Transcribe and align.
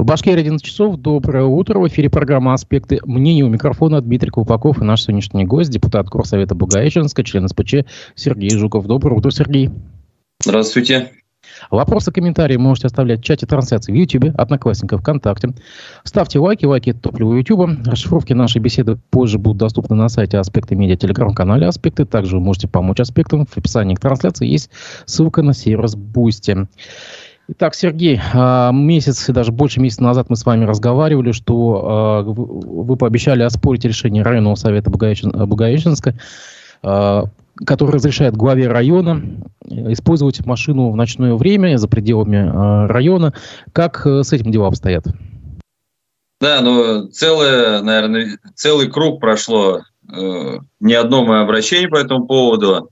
В 0.00 0.04
Башкирии 0.06 0.40
11 0.40 0.64
часов. 0.64 0.96
Доброе 0.96 1.44
утро. 1.44 1.78
В 1.78 1.86
эфире 1.88 2.08
программа 2.08 2.54
«Аспекты 2.54 3.00
мнений». 3.04 3.42
У 3.42 3.50
микрофона 3.50 4.00
Дмитрий 4.00 4.30
Колпаков 4.30 4.80
и 4.80 4.84
наш 4.84 5.02
сегодняшний 5.02 5.44
гость, 5.44 5.68
депутат 5.68 6.08
Горсовета 6.08 6.54
Благовещенска, 6.54 7.22
член 7.22 7.46
СПЧ 7.46 7.84
Сергей 8.14 8.48
Жуков. 8.48 8.86
Доброе 8.86 9.16
утро, 9.16 9.30
Сергей. 9.30 9.68
Здравствуйте. 10.42 11.10
Вопросы, 11.70 12.12
комментарии 12.12 12.56
можете 12.56 12.86
оставлять 12.86 13.20
в 13.20 13.24
чате 13.24 13.44
трансляции 13.44 13.92
в 13.92 13.94
YouTube, 13.94 14.34
Одноклассниках, 14.38 15.00
ВКонтакте. 15.00 15.50
Ставьте 16.04 16.38
лайки, 16.38 16.64
лайки– 16.64 16.92
топливо 16.94 17.34
YouTube. 17.34 17.68
Расшифровки 17.84 18.32
нашей 18.32 18.62
беседы 18.62 18.96
позже 19.10 19.36
будут 19.36 19.58
доступны 19.58 19.96
на 19.96 20.08
сайте 20.08 20.38
Аспекты 20.38 20.76
Медиа, 20.76 20.96
телеграм-канале 20.96 21.66
Аспекты. 21.66 22.06
Также 22.06 22.36
вы 22.36 22.42
можете 22.42 22.68
помочь 22.68 23.00
Аспектам. 23.00 23.44
В 23.44 23.58
описании 23.58 23.96
к 23.96 24.00
трансляции 24.00 24.48
есть 24.48 24.70
ссылка 25.04 25.42
на 25.42 25.52
сервис 25.52 25.94
Boosty. 25.94 26.66
Итак, 27.52 27.74
Сергей, 27.74 28.20
а, 28.32 28.70
месяц 28.70 29.28
и 29.28 29.32
даже 29.32 29.50
больше 29.50 29.80
месяца 29.80 30.04
назад 30.04 30.30
мы 30.30 30.36
с 30.36 30.46
вами 30.46 30.64
разговаривали, 30.64 31.32
что 31.32 31.82
а, 31.82 32.22
вы 32.22 32.96
пообещали 32.96 33.42
оспорить 33.42 33.84
решение 33.84 34.22
районного 34.22 34.54
совета 34.54 34.88
Благовещенска, 34.88 36.14
а, 36.84 37.24
который 37.66 37.90
разрешает 37.90 38.36
главе 38.36 38.68
района 38.68 39.22
использовать 39.66 40.46
машину 40.46 40.92
в 40.92 40.96
ночное 40.96 41.34
время 41.34 41.76
за 41.76 41.88
пределами 41.88 42.86
района. 42.86 43.34
Как 43.72 44.06
э, 44.06 44.22
с 44.22 44.32
этим 44.32 44.50
дела 44.50 44.68
обстоят? 44.68 45.04
Да, 46.40 46.62
ну 46.62 47.08
целое, 47.08 47.82
наверное, 47.82 48.38
целый 48.54 48.88
круг 48.88 49.20
прошло. 49.20 49.82
Э, 50.10 50.58
ни 50.80 50.94
одно 50.94 51.24
мое 51.24 51.42
обращение 51.42 51.88
по 51.88 51.96
этому 51.96 52.26
поводу. 52.26 52.88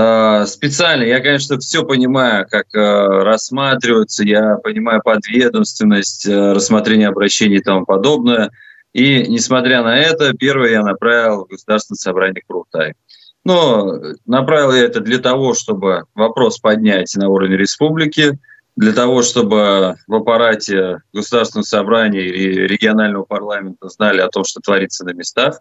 А, 0.00 0.46
специально, 0.46 1.02
я, 1.02 1.18
конечно, 1.18 1.58
все 1.58 1.84
понимаю, 1.84 2.46
как 2.48 2.72
э, 2.72 2.78
рассматриваются, 2.78 4.22
я 4.22 4.54
понимаю 4.54 5.02
подведомственность, 5.02 6.24
э, 6.24 6.52
рассмотрение 6.52 7.08
обращений 7.08 7.56
и 7.56 7.62
тому 7.62 7.84
подобное. 7.84 8.52
И, 8.92 9.26
несмотря 9.26 9.82
на 9.82 9.98
это, 9.98 10.34
первое 10.34 10.70
я 10.70 10.82
направил 10.84 11.46
в 11.46 11.48
Государственное 11.48 11.96
собрание 11.96 12.44
Крухтай. 12.46 12.94
Но 13.42 14.00
направил 14.24 14.72
я 14.72 14.84
это 14.84 15.00
для 15.00 15.18
того, 15.18 15.54
чтобы 15.54 16.04
вопрос 16.14 16.60
поднять 16.60 17.12
на 17.16 17.28
уровне 17.28 17.56
республики, 17.56 18.38
для 18.76 18.92
того, 18.92 19.22
чтобы 19.22 19.96
в 20.06 20.14
аппарате 20.14 21.00
Государственного 21.12 21.66
собрания 21.66 22.24
или 22.24 22.68
регионального 22.68 23.24
парламента 23.24 23.88
знали 23.88 24.20
о 24.20 24.28
том, 24.28 24.44
что 24.44 24.60
творится 24.60 25.04
на 25.04 25.12
местах. 25.12 25.58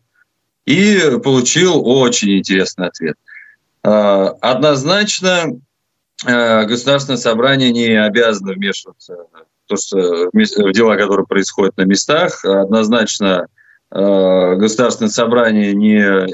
И 0.68 1.18
получил 1.24 1.82
очень 1.88 2.38
интересный 2.38 2.86
ответ– 2.86 3.16
однозначно 3.88 5.60
э, 6.26 6.66
государственное 6.66 7.18
собрание 7.18 7.72
не 7.72 7.96
обязано 7.96 8.54
вмешиваться 8.54 9.16
в, 9.16 9.68
то, 9.68 9.78
что, 9.78 10.30
в 10.32 10.72
дела, 10.72 10.96
которые 10.96 11.26
происходят 11.26 11.78
на 11.78 11.84
местах. 11.84 12.44
Однозначно 12.44 13.48
э, 13.92 14.56
государственное 14.56 15.10
собрание 15.10 15.74
не 15.74 16.28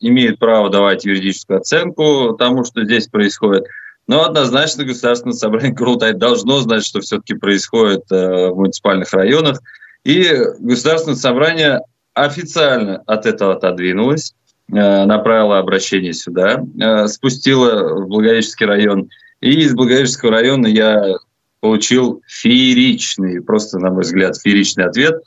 имеет 0.00 0.38
права 0.38 0.70
давать 0.70 1.04
юридическую 1.04 1.60
оценку 1.60 2.36
тому, 2.38 2.64
что 2.64 2.84
здесь 2.84 3.08
происходит. 3.08 3.64
Но 4.06 4.24
однозначно 4.24 4.84
государственное 4.84 5.34
собрание 5.34 5.74
Курултай 5.76 6.14
должно 6.14 6.60
знать, 6.60 6.84
что 6.84 7.00
все-таки 7.00 7.34
происходит 7.34 8.04
в 8.10 8.54
муниципальных 8.54 9.12
районах. 9.12 9.60
И 10.04 10.26
государственное 10.60 11.16
собрание 11.16 11.80
официально 12.14 13.02
от 13.06 13.26
этого 13.26 13.54
отодвинулось. 13.54 14.34
Э, 14.70 15.06
направила 15.06 15.58
обращение 15.58 16.12
сюда, 16.12 16.62
э, 16.78 17.06
спустила 17.06 17.94
в 17.94 18.08
Благовещенский 18.08 18.66
район. 18.66 19.08
И 19.40 19.62
из 19.62 19.72
Благовещенского 19.72 20.32
района 20.32 20.66
я 20.66 21.14
получил 21.60 22.20
фееричный, 22.26 23.40
просто, 23.40 23.78
на 23.78 23.90
мой 23.90 24.02
взгляд, 24.02 24.36
фееричный 24.36 24.84
ответ, 24.84 25.22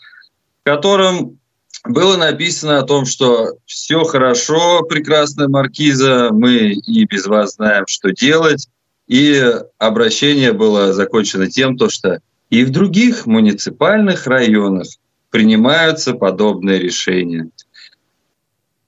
в 0.62 0.64
котором 0.64 1.40
было 1.84 2.18
написано 2.18 2.78
о 2.78 2.84
том, 2.84 3.06
что 3.06 3.54
все 3.66 4.04
хорошо, 4.04 4.84
прекрасная 4.84 5.48
маркиза, 5.48 6.30
мы 6.32 6.74
и 6.74 7.06
без 7.06 7.26
вас 7.26 7.56
знаем, 7.56 7.86
что 7.88 8.12
делать. 8.12 8.68
И 9.08 9.44
обращение 9.80 10.54
было 10.54 10.94
закончено 10.94 11.50
тем, 11.50 11.78
то, 11.78 11.90
что 11.90 12.20
и 12.52 12.64
в 12.64 12.70
других 12.70 13.26
муниципальных 13.26 14.28
районах 14.28 14.88
принимаются 15.32 16.14
подобные 16.14 16.78
решения. 16.78 17.50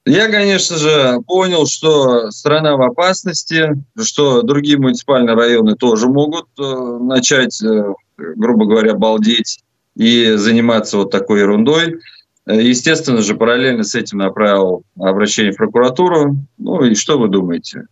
Я, 0.06 0.28
конечно 0.28 0.76
же, 0.76 1.20
понял, 1.26 1.66
что 1.66 2.30
страна 2.30 2.76
в 2.76 2.82
опасности, 2.82 3.70
что 3.98 4.42
другие 4.42 4.76
муниципальные 4.76 5.34
районы 5.34 5.76
тоже 5.76 6.08
могут 6.08 6.46
э, 6.58 6.62
начать, 7.00 7.62
э, 7.62 7.94
грубо 8.16 8.66
говоря, 8.66 8.94
балдеть 8.94 9.60
и 9.96 10.32
заниматься 10.32 10.98
вот 10.98 11.10
такой 11.10 11.40
ерундой. 11.40 12.00
Э, 12.46 12.60
естественно 12.60 13.22
же, 13.22 13.34
параллельно 13.34 13.82
с 13.82 13.94
этим 13.94 14.18
направил 14.18 14.82
обращение 14.98 15.52
в 15.52 15.56
прокуратуру. 15.56 16.36
Ну 16.58 16.84
и 16.84 16.94
что 16.94 17.18
вы 17.18 17.28
думаете? 17.28 17.86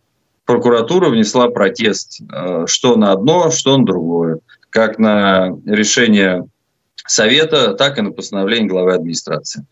Прокуратура 0.45 1.09
внесла 1.09 1.47
протест 1.47 2.21
что 2.67 2.95
на 2.95 3.13
одно, 3.13 3.49
что 3.49 3.75
на 3.75 3.85
другое. 3.85 4.39
Как 4.69 4.99
на 4.99 5.57
решение 5.65 6.45
Совета, 7.05 7.73
так 7.73 7.97
и 7.97 8.01
на 8.01 8.11
постановление 8.11 8.69
главы 8.69 8.93
администрации. 8.93 9.65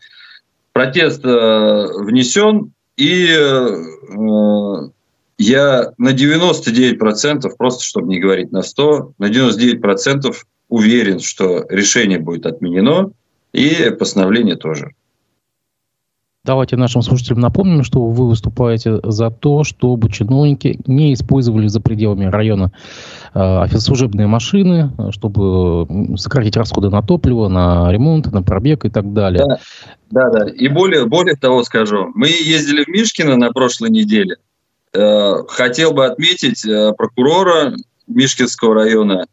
Протест 0.72 1.24
э, 1.24 1.28
внесен, 1.28 2.72
и 2.96 3.26
э, 3.28 4.90
я 5.38 5.92
на 5.98 6.14
99%, 6.14 7.50
просто 7.58 7.84
чтобы 7.84 8.08
не 8.08 8.20
говорить 8.20 8.52
на 8.52 8.62
100, 8.62 9.14
на 9.18 9.30
99% 9.30 10.34
уверен, 10.68 11.20
что 11.20 11.66
решение 11.68 12.18
будет 12.18 12.46
отменено, 12.46 13.12
и 13.52 13.90
постановление 13.98 14.56
тоже. 14.56 14.92
Давайте 16.44 16.74
нашим 16.74 17.02
слушателям 17.02 17.38
напомним, 17.38 17.84
что 17.84 18.04
вы 18.04 18.26
выступаете 18.26 18.98
за 19.04 19.30
то, 19.30 19.62
чтобы 19.62 20.10
чиновники 20.10 20.80
не 20.88 21.14
использовали 21.14 21.68
за 21.68 21.80
пределами 21.80 22.24
района 22.24 22.72
э, 23.32 23.78
служебные 23.78 24.26
машины, 24.26 24.90
чтобы 25.12 26.16
сократить 26.16 26.56
расходы 26.56 26.90
на 26.90 27.00
топливо, 27.00 27.46
на 27.46 27.92
ремонт, 27.92 28.32
на 28.32 28.42
пробег 28.42 28.84
и 28.84 28.90
так 28.90 29.12
далее. 29.12 29.46
Да, 29.46 29.60
да, 30.10 30.30
да. 30.30 30.48
И 30.48 30.66
более, 30.66 31.06
более 31.06 31.36
того 31.36 31.62
скажу, 31.62 32.10
мы 32.16 32.26
ездили 32.26 32.82
в 32.82 32.88
Мишкино 32.88 33.36
на 33.36 33.52
прошлой 33.52 33.90
неделе. 33.90 34.38
Э, 34.92 35.44
хотел 35.46 35.92
бы 35.92 36.06
отметить 36.06 36.66
э, 36.66 36.92
прокурора 36.98 37.76
Мишкинского 38.08 38.74
района. 38.74 39.26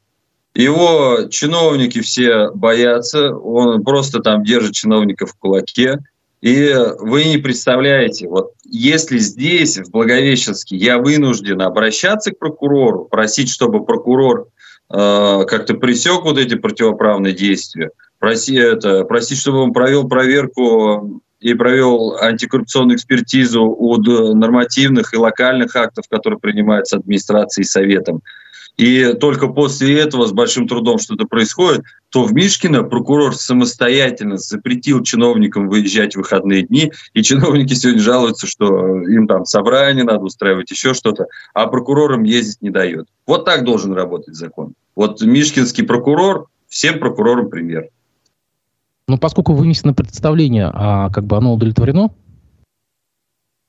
Его 0.54 1.28
чиновники 1.32 2.02
все 2.02 2.52
боятся, 2.52 3.36
он 3.36 3.84
просто 3.84 4.20
там 4.20 4.44
держит 4.44 4.74
чиновников 4.74 5.32
в 5.32 5.40
кулаке. 5.40 5.98
И 6.42 6.74
вы 7.00 7.26
не 7.26 7.38
представляете, 7.38 8.28
вот 8.30 8.54
если 8.64 9.18
здесь, 9.18 9.78
в 9.78 9.92
Благовещенске, 9.92 10.78
я 10.78 10.98
вынужден 10.98 11.62
обращаться 11.62 12.32
к 12.32 12.40
прокурору, 12.40 13.06
просить, 13.06 13.50
чтобы 13.50 13.86
прокурор 13.86 14.48
э, 14.90 15.46
как-то 15.48 15.74
пресек 15.74 16.24
вот 16.24 16.38
эти 16.38 16.56
противоправные 16.56 17.34
действия, 17.34 17.92
проси, 18.20 18.56
это, 18.56 19.04
просить, 19.04 19.40
чтобы 19.40 19.58
он 19.60 19.74
провел 19.74 20.08
проверку 20.08 21.22
и 21.42 21.54
провел 21.54 22.18
антикоррупционную 22.22 22.96
экспертизу 22.96 23.76
от 23.78 24.06
нормативных 24.34 25.14
и 25.14 25.18
локальных 25.18 25.76
актов, 25.76 26.06
которые 26.10 26.40
принимаются 26.40 26.98
администрацией 26.98 27.64
и 27.64 27.68
советом, 27.68 28.22
и 28.80 29.12
только 29.12 29.50
после 29.50 30.00
этого 30.00 30.26
с 30.26 30.32
большим 30.32 30.66
трудом 30.66 31.00
что-то 31.00 31.26
происходит, 31.26 31.84
то 32.08 32.24
в 32.24 32.34
Мишкино 32.34 32.84
прокурор 32.84 33.36
самостоятельно 33.36 34.38
запретил 34.38 35.04
чиновникам 35.04 35.68
выезжать 35.68 36.16
в 36.16 36.20
выходные 36.20 36.64
дни, 36.64 36.94
и 37.14 37.22
чиновники 37.22 37.74
сегодня 37.74 38.02
жалуются, 38.02 38.48
что 38.48 39.02
им 39.04 39.28
там 39.28 39.44
собрание 39.44 40.06
надо 40.06 40.22
устраивать, 40.22 40.72
еще 40.72 40.94
что-то, 40.94 41.26
а 41.54 41.68
прокурорам 41.68 42.24
ездить 42.24 42.62
не 42.62 42.70
дает. 42.70 43.08
Вот 43.28 43.44
так 43.44 43.66
должен 43.66 43.92
работать 43.92 44.36
закон. 44.36 44.76
Вот 44.96 45.22
мишкинский 45.22 45.84
прокурор 45.84 46.48
всем 46.70 47.00
прокурорам 47.00 47.50
пример. 47.50 47.90
Но 49.10 49.18
поскольку 49.18 49.56
вынесено 49.56 49.94
представление, 49.94 50.72
а 50.74 51.10
как 51.10 51.26
бы 51.26 51.36
оно 51.36 51.54
удовлетворено? 51.54 52.12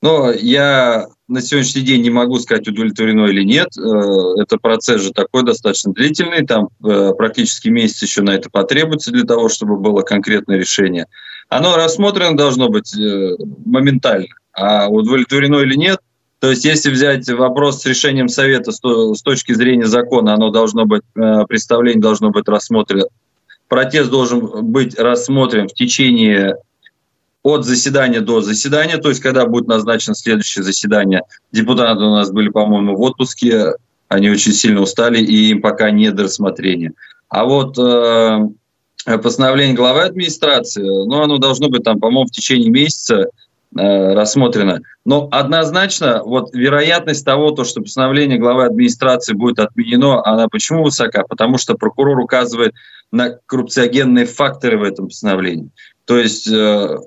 Но 0.03 0.33
я 0.33 1.09
на 1.29 1.43
сегодняшний 1.43 1.83
день 1.83 2.03
не 2.03 2.11
могу 2.11 2.39
сказать, 2.39 2.67
удовлетворено 2.67 3.27
или 3.27 3.43
нет. 3.43 3.69
Э, 3.77 4.41
это 4.41 4.57
процесс 4.57 5.03
же 5.03 5.13
такой 5.13 5.45
достаточно 5.45 5.93
длительный, 5.93 6.47
там 6.47 6.69
э, 6.85 7.13
практически 7.17 7.69
месяц 7.69 8.03
еще 8.03 8.23
на 8.23 8.31
это 8.31 8.49
потребуется 8.51 9.13
для 9.13 9.25
того, 9.25 9.49
чтобы 9.49 9.77
было 9.77 10.03
конкретное 10.03 10.57
решение. 10.57 11.07
Оно 11.49 11.77
рассмотрено 11.77 12.37
должно 12.37 12.69
быть 12.69 12.97
э, 12.97 13.37
моментально, 13.65 14.29
а 14.55 14.89
удовлетворено 14.89 15.59
или 15.59 15.77
нет, 15.77 16.01
то 16.39 16.49
есть 16.51 16.65
если 16.65 16.91
взять 16.91 17.29
вопрос 17.29 17.83
с 17.83 17.87
решением 17.87 18.29
Совета 18.29 18.73
с 18.73 19.23
точки 19.23 19.53
зрения 19.53 19.87
закона, 19.87 20.33
оно 20.33 20.49
должно 20.49 20.87
быть, 20.87 21.03
представление 21.13 22.01
должно 22.01 22.31
быть 22.31 22.49
рассмотрено, 22.49 23.05
протест 23.69 24.11
должен 24.11 24.65
быть 24.65 24.99
рассмотрен 24.99 25.69
в 25.69 25.75
течение 25.75 26.57
от 27.43 27.65
заседания 27.65 28.21
до 28.21 28.41
заседания, 28.43 28.99
то 28.99 29.09
есть 29.09 29.21
когда 29.21 29.47
будет 29.47 29.67
назначено 29.67 30.15
следующее 30.15 30.63
заседание. 30.63 31.23
Депутаты 31.53 32.03
у 32.03 32.11
нас 32.11 32.31
были, 32.31 32.49
по-моему, 32.49 32.97
в 32.97 33.01
отпуске, 33.01 33.75
они 34.09 34.31
очень 34.31 34.53
сильно 34.53 34.81
устали, 34.81 35.19
и 35.19 35.51
им 35.51 35.63
пока 35.63 35.91
не 35.91 36.11
до 36.11 36.25
рассмотрения. 36.25 36.93
А 37.29 37.45
вот 37.45 37.79
э, 37.79 39.19
постановление 39.19 39.77
главы 39.77 40.03
администрации, 40.03 40.83
но 40.83 41.23
оно 41.23 41.39
должно 41.39 41.69
быть 41.69 41.85
там, 41.85 41.99
по-моему, 42.01 42.27
в 42.27 42.33
течение 42.33 42.71
месяца 42.71 43.29
э, 43.79 44.15
рассмотрено. 44.15 44.81
Но 45.05 45.29
однозначно 45.31 46.23
вот 46.25 46.53
вероятность 46.53 47.25
того, 47.25 47.53
то, 47.53 47.65
что 47.65 47.81
постановление 47.81 48.39
главы 48.39 48.67
администрации 48.67 49.33
будет 49.33 49.61
отменено, 49.61 50.27
она 50.27 50.49
почему 50.49 50.83
высока? 50.83 51.23
Потому 51.23 51.57
что 51.57 51.75
прокурор 51.75 52.19
указывает 52.19 52.75
на 53.13 53.39
коррупциогенные 53.47 54.27
факторы 54.27 54.77
в 54.77 54.83
этом 54.83 55.07
постановлении. 55.07 55.71
То 56.05 56.19
есть 56.19 56.49
э, 56.49 56.99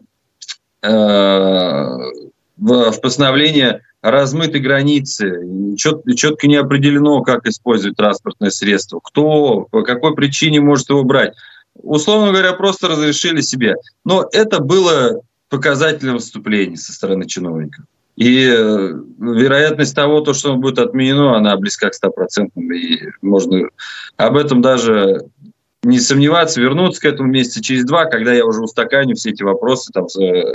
в, 0.84 2.12
в 2.58 3.02
постановлении 3.02 3.82
размыты 4.02 4.60
границы, 4.60 5.76
четко, 5.78 6.16
четко 6.16 6.48
не 6.48 6.58
определено, 6.58 7.22
как 7.22 7.48
использовать 7.48 7.98
транспортное 7.98 8.50
средство, 8.50 9.00
кто, 9.02 9.68
по 9.72 9.84
какой 9.84 10.14
причине 10.14 10.60
может 10.60 10.90
его 10.90 11.04
брать. 11.04 11.34
Условно 11.76 12.32
говоря, 12.32 12.54
просто 12.54 12.90
разрешили 12.90 13.42
себе. 13.42 13.76
Но 14.04 14.28
это 14.32 14.60
было 14.60 15.22
показателем 15.50 16.16
выступления 16.16 16.78
со 16.78 16.94
стороны 16.94 17.26
чиновников. 17.26 17.86
И 18.16 18.46
э, 18.46 18.94
вероятность 19.20 19.96
того, 19.96 20.22
то, 20.22 20.34
что 20.34 20.54
он 20.54 20.60
будет 20.60 20.78
отменено, 20.78 21.36
она 21.36 21.58
близка 21.58 21.90
к 21.90 21.94
100%. 21.94 22.52
И 22.74 23.10
можно 23.22 23.70
об 24.18 24.38
этом 24.38 24.62
даже 24.62 25.22
не 25.84 26.00
сомневаться, 26.00 26.62
вернуться 26.62 27.02
к 27.02 27.06
этому 27.06 27.30
месяца 27.30 27.62
через 27.62 27.84
два, 27.86 28.06
когда 28.06 28.34
я 28.34 28.46
уже 28.46 28.62
устаканю 28.62 29.16
все 29.16 29.32
эти 29.32 29.44
вопросы 29.44 29.92
там, 29.94 30.08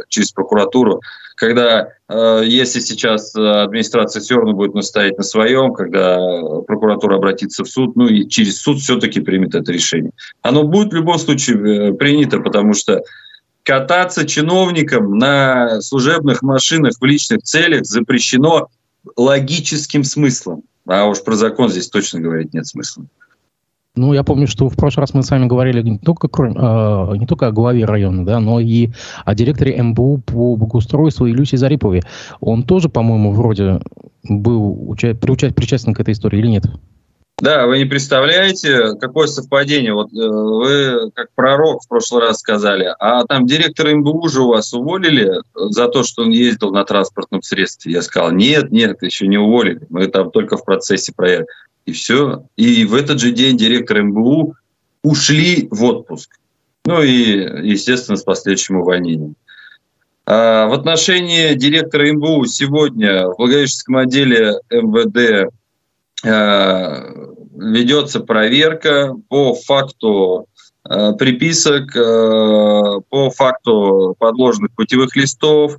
через 0.08 0.32
прокуратуру, 0.32 1.00
когда, 1.36 1.92
э, 2.08 2.42
если 2.44 2.80
сейчас 2.80 3.34
администрация 3.34 4.20
все 4.20 4.36
равно 4.36 4.54
будет 4.54 4.74
настоять 4.74 5.18
на 5.18 5.24
своем, 5.24 5.72
когда 5.72 6.18
прокуратура 6.66 7.16
обратится 7.16 7.62
в 7.64 7.68
суд, 7.68 7.94
ну 7.94 8.08
и 8.08 8.28
через 8.28 8.60
суд 8.60 8.78
все-таки 8.78 9.20
примет 9.20 9.54
это 9.54 9.70
решение. 9.70 10.12
Оно 10.42 10.64
будет 10.64 10.92
в 10.92 10.96
любом 10.96 11.18
случае 11.18 11.90
э, 11.90 11.92
принято, 11.92 12.40
потому 12.40 12.74
что 12.74 13.02
кататься 13.62 14.26
чиновникам 14.26 15.18
на 15.18 15.80
служебных 15.82 16.42
машинах 16.42 16.94
в 17.00 17.04
личных 17.04 17.42
целях 17.42 17.84
запрещено 17.84 18.68
логическим 19.16 20.04
смыслом. 20.04 20.62
А 20.86 21.04
уж 21.04 21.22
про 21.22 21.34
закон 21.34 21.68
здесь 21.68 21.88
точно 21.88 22.20
говорить 22.20 22.54
нет 22.54 22.66
смысла. 22.66 23.04
Ну, 23.98 24.14
я 24.14 24.22
помню, 24.22 24.46
что 24.46 24.68
в 24.68 24.76
прошлый 24.76 25.02
раз 25.02 25.12
мы 25.12 25.24
с 25.24 25.30
вами 25.30 25.46
говорили 25.46 25.82
не 25.82 25.98
только, 25.98 26.28
кроме, 26.28 26.54
э, 26.54 27.16
не 27.16 27.26
только 27.26 27.48
о 27.48 27.52
главе 27.52 27.84
района, 27.84 28.24
да, 28.24 28.38
но 28.38 28.60
и 28.60 28.90
о 29.24 29.34
директоре 29.34 29.82
МБУ 29.82 30.22
по 30.24 30.56
благоустройству 30.56 31.28
Илюсе 31.28 31.56
Зарипове. 31.56 32.02
Он 32.40 32.62
тоже, 32.62 32.88
по-моему, 32.88 33.32
вроде 33.32 33.80
был 34.22 34.90
уча- 34.90 35.14
причастен 35.14 35.94
к 35.94 36.00
этой 36.00 36.12
истории 36.12 36.38
или 36.38 36.46
нет? 36.46 36.66
Да, 37.40 37.66
вы 37.66 37.78
не 37.78 37.84
представляете, 37.84 38.94
какое 39.00 39.26
совпадение. 39.26 39.94
Вот 39.94 40.12
э, 40.12 40.28
вы 40.28 41.10
как 41.12 41.28
пророк 41.34 41.82
в 41.82 41.88
прошлый 41.88 42.22
раз 42.22 42.38
сказали, 42.38 42.94
а 43.00 43.24
там 43.26 43.46
директор 43.46 43.94
МБУ 43.94 44.28
же 44.28 44.42
у 44.42 44.48
вас 44.48 44.72
уволили 44.72 45.40
за 45.54 45.88
то, 45.88 46.04
что 46.04 46.22
он 46.22 46.30
ездил 46.30 46.70
на 46.70 46.84
транспортном 46.84 47.42
средстве. 47.42 47.92
Я 47.92 48.02
сказал, 48.02 48.30
нет, 48.30 48.70
нет, 48.70 49.02
еще 49.02 49.26
не 49.26 49.38
уволили. 49.38 49.80
Мы 49.88 50.06
там 50.06 50.30
только 50.30 50.56
в 50.56 50.64
процессе 50.64 51.12
проверки 51.14 51.48
и 51.88 51.92
все. 51.92 52.44
И 52.56 52.84
в 52.84 52.94
этот 52.94 53.18
же 53.18 53.32
день 53.32 53.56
директор 53.56 54.02
МБУ 54.02 54.54
ушли 55.02 55.68
в 55.70 55.84
отпуск. 55.84 56.38
Ну 56.84 57.02
и, 57.02 57.66
естественно, 57.66 58.16
с 58.16 58.22
последующим 58.22 58.76
увольнением. 58.76 59.34
А 60.26 60.66
в 60.66 60.74
отношении 60.74 61.54
директора 61.54 62.12
МБУ 62.12 62.44
сегодня 62.44 63.26
в 63.26 63.36
Благовещенском 63.38 63.96
отделе 63.96 64.60
МВД 64.70 65.50
а, 66.26 67.04
ведется 67.56 68.20
проверка 68.20 69.14
по 69.28 69.54
факту 69.54 70.46
а, 70.84 71.12
приписок, 71.14 71.96
а, 71.96 73.00
по 73.08 73.30
факту 73.30 74.14
подложенных 74.18 74.72
путевых 74.72 75.16
листов, 75.16 75.76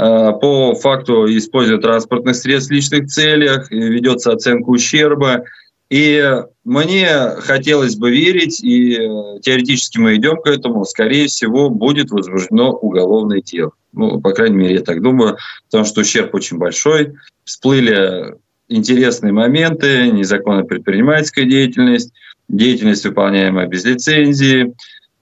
по 0.00 0.74
факту 0.74 1.26
использования 1.36 1.82
транспортных 1.82 2.36
средств 2.36 2.70
в 2.70 2.74
личных 2.74 3.06
целях, 3.06 3.70
ведется 3.70 4.32
оценка 4.32 4.68
ущерба. 4.70 5.44
И 5.90 6.24
мне 6.64 7.08
хотелось 7.40 7.96
бы 7.96 8.12
верить, 8.12 8.62
и 8.62 8.94
э, 8.94 9.40
теоретически 9.42 9.98
мы 9.98 10.14
идем 10.14 10.36
к 10.36 10.46
этому, 10.46 10.84
скорее 10.84 11.26
всего, 11.26 11.68
будет 11.68 12.12
возбуждено 12.12 12.70
уголовное 12.70 13.42
дело. 13.42 13.72
Ну, 13.92 14.20
по 14.20 14.30
крайней 14.30 14.56
мере, 14.56 14.74
я 14.76 14.82
так 14.82 15.02
думаю, 15.02 15.36
потому 15.66 15.84
что 15.84 16.02
ущерб 16.02 16.32
очень 16.32 16.58
большой. 16.58 17.14
Всплыли 17.42 18.36
интересные 18.68 19.32
моменты, 19.32 20.12
незаконная 20.12 20.62
предпринимательская 20.62 21.44
деятельность, 21.44 22.12
деятельность, 22.46 23.04
выполняемая 23.04 23.66
без 23.66 23.84
лицензии. 23.84 24.72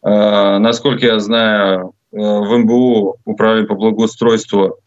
Э, 0.03 0.59
насколько 0.59 1.07
я 1.07 1.19
знаю, 1.19 1.95
Э, 1.98 1.98
в 2.11 2.59
МБУ 2.59 3.17
управление 3.25 3.69
по 3.69 3.75
благоустройству 3.75 4.79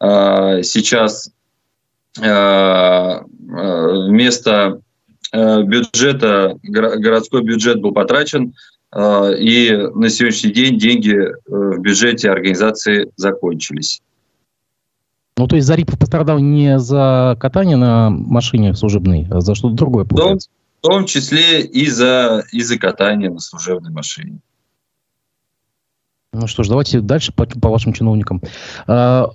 э, 0.00 0.62
сейчас 0.62 1.30
э, 2.20 3.20
вместо 3.44 4.80
бюджета, 5.30 6.56
городской 6.62 7.42
бюджет 7.42 7.82
был 7.82 7.92
потрачен, 7.92 8.54
и 8.96 9.90
на 9.94 10.08
сегодняшний 10.08 10.52
день 10.52 10.78
деньги 10.78 11.18
в 11.46 11.78
бюджете 11.80 12.30
организации 12.30 13.12
закончились. 13.16 14.00
Ну, 15.38 15.46
то 15.46 15.54
есть 15.54 15.68
Зарипов 15.68 16.00
пострадал 16.00 16.40
не 16.40 16.80
за 16.80 17.36
катание 17.38 17.76
на 17.76 18.10
машине 18.10 18.74
служебной, 18.74 19.28
а 19.30 19.40
за 19.40 19.54
что-то 19.54 19.76
другое, 19.76 20.04
получается? 20.04 20.50
В 20.50 20.82
том, 20.82 20.92
в 20.92 20.96
том 20.96 21.06
числе 21.06 21.62
и 21.62 21.88
за, 21.88 22.44
и 22.50 22.60
за 22.60 22.76
катание 22.76 23.30
на 23.30 23.38
служебной 23.38 23.92
машине. 23.92 24.40
Ну 26.38 26.46
что 26.46 26.62
ж, 26.62 26.68
давайте 26.68 27.00
дальше 27.00 27.32
по, 27.32 27.46
по 27.46 27.68
вашим 27.68 27.92
чиновникам. 27.92 28.40
А, 28.86 29.28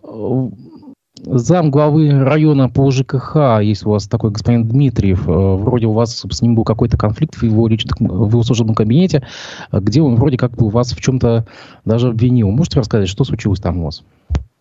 зам 1.25 1.69
главы 1.69 2.09
района 2.11 2.69
по 2.69 2.89
ЖКХ, 2.91 3.59
есть 3.61 3.85
у 3.85 3.89
вас 3.89 4.07
такой 4.07 4.31
господин 4.31 4.67
Дмитриев, 4.67 5.27
а, 5.27 5.55
вроде 5.57 5.87
у 5.87 5.91
вас 5.91 6.25
с 6.29 6.41
ним 6.41 6.55
был 6.55 6.63
какой-то 6.63 6.97
конфликт 6.97 7.35
в 7.35 7.43
его, 7.43 7.67
личном, 7.67 8.07
в 8.07 8.29
его 8.29 8.43
служебном 8.43 8.75
кабинете, 8.75 9.27
где 9.71 10.01
он 10.01 10.15
вроде 10.15 10.37
как 10.37 10.51
бы 10.51 10.69
вас 10.69 10.93
в 10.93 11.01
чем-то 11.01 11.45
даже 11.83 12.09
обвинил. 12.09 12.49
Можете 12.51 12.79
рассказать, 12.79 13.09
что 13.09 13.25
случилось 13.25 13.59
там 13.59 13.79
у 13.79 13.85
вас? 13.85 14.03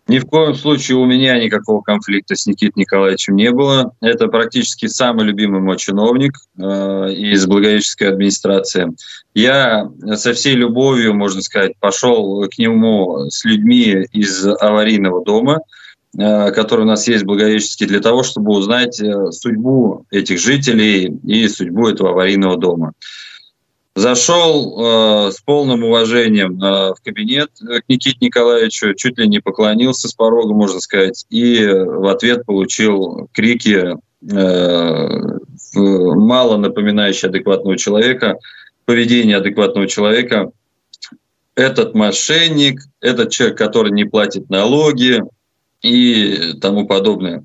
Ни 0.07 0.19
в 0.19 0.25
коем 0.25 0.53
случае 0.53 0.97
у 0.97 1.05
меня 1.05 1.41
никакого 1.41 1.81
конфликта 1.81 2.35
с 2.35 2.45
Никитой 2.45 2.81
Николаевичем 2.81 3.35
не 3.35 3.51
было. 3.51 3.93
Это 4.01 4.27
практически 4.27 4.87
самый 4.87 5.25
любимый 5.25 5.61
мой 5.61 5.77
чиновник 5.77 6.33
э, 6.57 6.61
из 7.13 7.45
Благовещенской 7.47 8.09
администрации. 8.09 8.93
Я 9.33 9.89
со 10.15 10.33
всей 10.33 10.55
любовью, 10.55 11.13
можно 11.13 11.41
сказать, 11.41 11.73
пошел 11.79 12.45
к 12.49 12.57
нему 12.57 13.29
с 13.29 13.45
людьми 13.45 14.05
из 14.11 14.45
аварийного 14.45 15.23
дома, 15.23 15.61
э, 16.17 16.51
который 16.51 16.81
у 16.81 16.87
нас 16.87 17.07
есть 17.07 17.23
в 17.23 17.85
для 17.87 18.01
того, 18.01 18.23
чтобы 18.23 18.51
узнать 18.51 18.99
э, 18.99 19.31
судьбу 19.31 20.05
этих 20.11 20.37
жителей 20.37 21.17
и 21.25 21.47
судьбу 21.47 21.87
этого 21.87 22.09
аварийного 22.09 22.57
дома. 22.57 22.91
Зашел 23.95 25.27
э, 25.27 25.31
с 25.31 25.39
полным 25.41 25.83
уважением 25.83 26.59
э, 26.61 26.93
в 26.93 26.97
кабинет 27.03 27.51
к 27.59 27.83
Никите 27.87 28.17
Николаевичу, 28.21 28.95
чуть 28.95 29.19
ли 29.19 29.27
не 29.27 29.39
поклонился 29.39 30.07
с 30.07 30.13
порога, 30.13 30.51
можно 30.53 30.79
сказать, 30.79 31.25
и 31.29 31.63
в 31.63 32.07
ответ 32.07 32.43
получил 32.45 33.29
крики, 33.33 33.95
э, 34.31 35.09
мало 35.75 36.57
напоминающие 36.57 37.29
адекватного 37.29 37.77
человека, 37.77 38.39
поведение 38.85 39.37
адекватного 39.37 39.87
человека. 39.87 40.51
Этот 41.53 41.93
мошенник, 41.93 42.81
этот 42.99 43.29
человек, 43.29 43.59
который 43.59 43.91
не 43.91 44.05
платит 44.05 44.49
налоги 44.49 45.21
и 45.83 46.53
тому 46.59 46.87
подобное. 46.87 47.43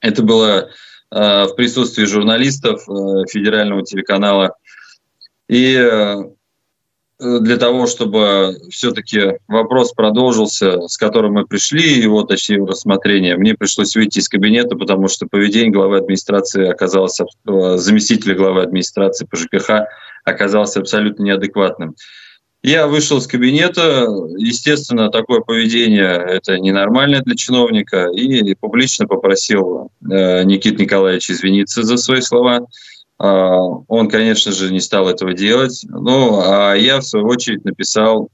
Это 0.00 0.22
было 0.22 0.70
э, 1.10 1.44
в 1.44 1.54
присутствии 1.54 2.04
журналистов 2.04 2.88
э, 2.88 3.26
федерального 3.30 3.82
телеканала 3.82 4.54
и 5.52 5.76
э, 5.76 6.22
для 7.18 7.58
того, 7.58 7.86
чтобы 7.86 8.56
все-таки 8.70 9.38
вопрос 9.48 9.92
продолжился, 9.92 10.88
с 10.88 10.96
которым 10.96 11.34
мы 11.34 11.46
пришли, 11.46 12.00
его, 12.00 12.22
точнее, 12.22 12.62
в 12.62 12.64
рассмотрение, 12.64 13.36
мне 13.36 13.54
пришлось 13.54 13.94
выйти 13.94 14.20
из 14.20 14.30
кабинета, 14.30 14.76
потому 14.76 15.08
что 15.08 15.26
поведение 15.26 15.70
главы 15.70 15.98
администрации 15.98 16.66
оказалось, 16.66 17.20
э, 17.20 17.76
заместителя 17.76 18.34
главы 18.34 18.62
администрации 18.62 19.26
по 19.26 19.36
ЖКХ 19.36 19.88
оказалось 20.24 20.74
абсолютно 20.78 21.24
неадекватным. 21.24 21.96
Я 22.62 22.86
вышел 22.86 23.18
из 23.18 23.26
кабинета, 23.26 24.06
естественно, 24.38 25.10
такое 25.10 25.40
поведение– 25.40 26.14
это 26.28 26.58
ненормально 26.58 27.20
для 27.20 27.36
чиновника, 27.36 28.06
и 28.06 28.54
публично 28.54 29.06
попросил 29.06 29.90
э, 30.10 30.44
Никит 30.44 30.78
Николаевич 30.78 31.30
извиниться 31.30 31.82
за 31.82 31.98
свои 31.98 32.22
слова. 32.22 32.66
А, 33.22 33.60
он, 33.86 34.08
конечно 34.08 34.50
же, 34.50 34.72
не 34.72 34.80
стал 34.80 35.08
этого 35.08 35.32
делать. 35.32 35.86
Ну, 35.88 36.40
а 36.44 36.74
я, 36.74 36.98
в 36.98 37.04
свою 37.04 37.26
очередь, 37.28 37.64
написал 37.64 38.30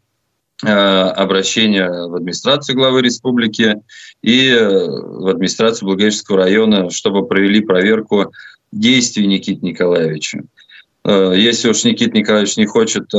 а, 0.65 1.11
обращение 1.11 1.91
в 1.91 2.15
администрацию 2.15 2.75
главы 2.75 3.03
республики 3.03 3.83
и 4.23 4.51
в 4.51 5.29
администрацию 5.29 5.87
Благовещенского 5.87 6.39
района, 6.39 6.89
чтобы 6.89 7.27
провели 7.27 7.61
проверку 7.61 8.33
действий 8.73 9.27
Никиты 9.27 9.67
Николаевича. 9.67 10.45
А, 11.05 11.33
если 11.33 11.69
уж 11.69 11.85
Никита 11.85 12.17
Николаевич 12.17 12.57
не 12.57 12.65
хочет 12.65 13.13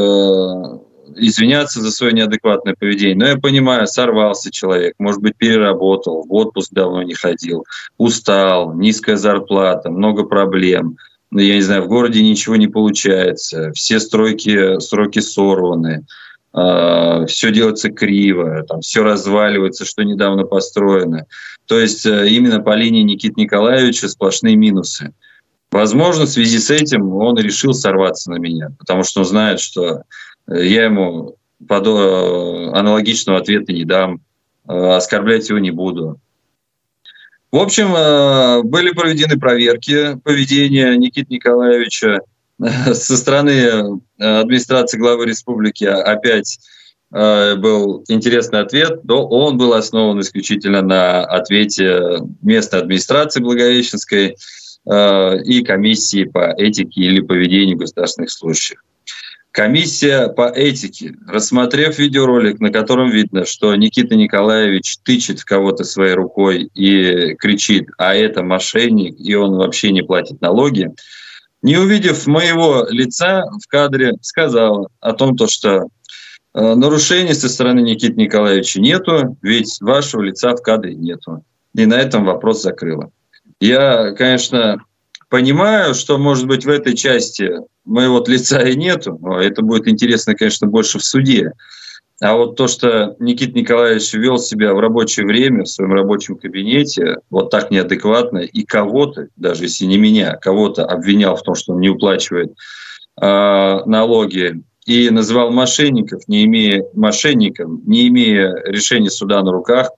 извиняться 1.15 1.81
за 1.81 1.91
свое 1.91 2.13
неадекватное 2.13 2.75
поведение. 2.79 3.15
Но 3.15 3.27
я 3.27 3.37
понимаю, 3.37 3.87
сорвался 3.87 4.51
человек, 4.51 4.93
может 4.99 5.21
быть, 5.21 5.35
переработал, 5.35 6.23
в 6.23 6.33
отпуск 6.33 6.69
давно 6.71 7.01
не 7.01 7.15
ходил, 7.15 7.65
устал, 7.97 8.75
низкая 8.75 9.17
зарплата, 9.17 9.89
много 9.89 10.23
проблем. 10.23 10.97
Ну, 11.31 11.39
я 11.39 11.55
не 11.55 11.61
знаю, 11.61 11.83
в 11.83 11.87
городе 11.87 12.23
ничего 12.23 12.55
не 12.55 12.67
получается, 12.67 13.71
все 13.73 13.99
стройки, 13.99 14.79
сроки 14.79 15.19
сорваны, 15.19 16.05
э, 16.55 17.25
все 17.27 17.51
делается 17.51 17.91
криво, 17.91 18.63
там 18.63 18.81
все 18.81 19.03
разваливается, 19.03 19.85
что 19.85 20.03
недавно 20.03 20.43
построено. 20.43 21.27
То 21.67 21.79
есть 21.79 22.05
э, 22.05 22.29
именно 22.29 22.61
по 22.61 22.75
линии 22.75 23.03
Никиты 23.03 23.41
Николаевича 23.41 24.07
сплошные 24.07 24.55
минусы. 24.55 25.13
Возможно, 25.71 26.25
в 26.25 26.29
связи 26.29 26.57
с 26.57 26.71
этим 26.71 27.13
он 27.13 27.37
решил 27.37 27.73
сорваться 27.75 28.31
на 28.31 28.37
меня, 28.37 28.71
потому 28.79 29.03
что 29.03 29.19
он 29.19 29.25
знает, 29.27 29.59
что 29.59 30.01
э, 30.47 30.65
я 30.65 30.85
ему 30.85 31.35
подо... 31.67 32.71
аналогичного 32.73 33.37
ответа 33.37 33.71
не 33.71 33.85
дам, 33.85 34.21
э, 34.67 34.73
оскорблять 34.73 35.47
его 35.47 35.59
не 35.59 35.69
буду. 35.69 36.19
В 37.51 37.57
общем, 37.57 37.93
э, 37.95 38.61
были 38.63 38.91
проведены 38.91 39.39
проверки 39.39 40.15
поведения 40.23 40.95
Никиты 40.95 41.33
Николаевича 41.33 42.19
со 42.61 43.17
стороны 43.17 44.01
администрации 44.19 44.97
главы 44.97 45.25
республики. 45.25 45.85
Опять 45.85 46.59
был 47.11 48.03
интересный 48.07 48.59
ответ, 48.59 49.03
но 49.03 49.25
он 49.25 49.57
был 49.57 49.73
основан 49.73 50.19
исключительно 50.19 50.83
на 50.83 51.23
ответе 51.23 52.19
местной 52.43 52.81
администрации 52.81 53.41
Благовещенской– 53.41 54.35
Э, 54.85 55.37
и 55.43 55.63
комиссии 55.63 56.23
по 56.23 56.53
этике 56.57 57.01
или 57.01 57.21
поведению 57.21 57.77
государственных 57.77 58.31
служащих. 58.31 58.83
Комиссия 59.51 60.27
по 60.27 60.47
этике, 60.47 61.15
рассмотрев 61.27 61.97
видеоролик, 61.97 62.59
на 62.59 62.71
котором 62.71 63.09
видно, 63.09 63.45
что 63.45 63.75
Никита 63.75 64.15
Николаевич 64.15 64.99
тычет 65.03 65.39
в 65.39 65.45
кого-то 65.45 65.83
своей 65.83 66.13
рукой 66.13 66.69
и 66.75 67.33
кричит, 67.35 67.89
а 67.97 68.13
это 68.13 68.43
мошенник, 68.43 69.15
и 69.19 69.33
он 69.33 69.55
вообще 69.55 69.91
не 69.91 70.03
платит 70.03 70.39
налоги, 70.39 70.91
не 71.63 71.77
увидев 71.77 72.27
моего 72.27 72.85
лица 72.89 73.43
в 73.43 73.67
кадре, 73.67 74.13
сказала 74.21 74.87
о 74.99 75.13
том, 75.13 75.35
то, 75.35 75.47
что 75.47 75.87
э, 76.53 76.75
нарушений 76.75 77.33
со 77.33 77.49
стороны 77.49 77.79
Никиты 77.81 78.15
Николаевича 78.15 78.79
нету, 78.79 79.37
ведь 79.41 79.81
вашего 79.81 80.21
лица 80.21 80.55
в 80.55 80.61
кадре 80.61 80.93
нету. 80.93 81.43
И 81.73 81.85
на 81.85 81.95
этом 81.95 82.23
вопрос 82.23 82.61
закрыла. 82.61 83.11
Я, 83.59 84.11
конечно, 84.11 84.81
понимаю, 85.29 85.93
что, 85.93 86.17
может 86.17 86.47
быть, 86.47 86.65
в 86.65 86.69
этой 86.69 86.95
части 86.95 87.51
моего 87.85 88.23
лица 88.27 88.61
и 88.61 88.75
нету, 88.75 89.19
это 89.39 89.61
будет 89.61 89.87
интересно, 89.87 90.35
конечно, 90.35 90.67
больше 90.67 90.99
в 90.99 91.05
суде. 91.05 91.53
А 92.21 92.35
вот 92.35 92.57
то, 92.57 92.67
что 92.67 93.15
Никита 93.19 93.57
Николаевич 93.57 94.13
вел 94.13 94.39
себя 94.39 94.73
в 94.73 94.79
рабочее 94.79 95.25
время, 95.25 95.63
в 95.63 95.69
своем 95.69 95.93
рабочем 95.93 96.37
кабинете, 96.37 97.19
вот 97.29 97.49
так 97.49 97.71
неадекватно, 97.71 98.39
и 98.39 98.63
кого-то, 98.65 99.27
даже 99.37 99.63
если 99.63 99.85
не 99.85 99.97
меня, 99.97 100.35
кого-то 100.35 100.85
обвинял 100.85 101.37
в 101.37 101.43
том, 101.43 101.55
что 101.55 101.73
он 101.73 101.79
не 101.79 101.89
уплачивает 101.89 102.51
э, 103.21 103.25
налоги, 103.85 104.61
и 104.85 105.11
называл 105.11 105.51
мошенников, 105.51 106.27
не 106.27 106.45
имея 106.45 106.83
мошенником, 106.93 107.83
не 107.85 108.07
имея 108.07 108.55
решения 108.65 109.11
суда 109.11 109.43
на 109.43 109.51
руках, 109.51 109.91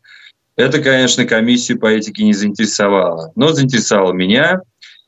это, 0.58 0.80
конечно, 0.80 1.26
комиссию 1.26 1.80
по 1.80 1.86
этике 1.86 2.26
не 2.26 2.34
заинтересовало. 2.34 3.32
Но 3.36 3.54
заинтересовало 3.54 4.12
меня 4.12 4.62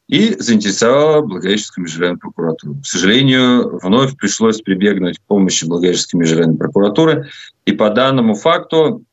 и 0.07 0.35
заинтересовало 0.37 1.21
Благовещенскую 1.21 1.85
межрайонную 1.85 2.19
прокуратуру. 2.19 2.75
К 2.81 2.85
сожалению, 2.85 3.79
вновь 3.81 4.15
пришлось 4.17 4.61
прибегнуть 4.61 5.19
к 5.19 5.21
помощи 5.23 5.65
Благовещенской 5.65 6.19
межрайонной 6.19 6.57
прокуратуры. 6.57 7.29
И 7.65 7.71
по 7.71 7.89
данному 7.89 8.35
факту, 8.35 9.03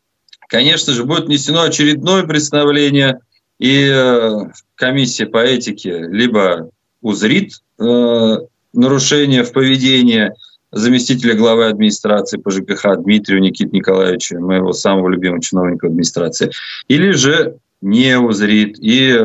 конечно 0.49 0.93
же, 0.93 1.05
будет 1.05 1.27
внесено 1.27 1.63
очередное 1.63 2.25
представление, 2.25 3.21
и 3.59 3.91
э, 3.93 4.31
комиссия 4.75 5.27
по 5.27 5.39
этике 5.39 6.07
либо 6.09 6.71
узрит 7.03 7.61
э, 7.79 8.37
нарушение 8.73 9.45
в 9.45 9.53
поведении– 9.53 10.33
заместителя 10.73 11.35
главы 11.35 11.67
администрации 11.67 12.39
по 12.39 12.51
ЖКХ 12.51 12.97
Дмитрию 13.03 13.41
Никит 13.41 13.73
Николаевича, 13.73 14.39
моего 14.39 14.73
самого 14.73 15.09
любимого 15.09 15.43
чиновника 15.43 15.89
администрации, 15.89 16.53
или 16.89 17.13
же 17.13 17.57
не 17.81 18.19
узрит, 18.19 18.77
и 18.79 19.19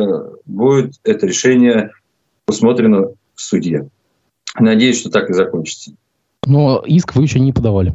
будет 0.46 0.96
это 1.04 1.28
решение 1.28 1.92
усмотрено 2.48 3.10
в 3.34 3.42
суде. 3.42 3.90
Надеюсь, 4.58 5.00
что 5.00 5.10
так 5.10 5.30
и 5.30 5.34
закончится. 5.34 5.92
Но 6.46 6.84
иск 6.86 7.16
вы 7.16 7.24
еще 7.24 7.40
не 7.40 7.52
подавали. 7.52 7.94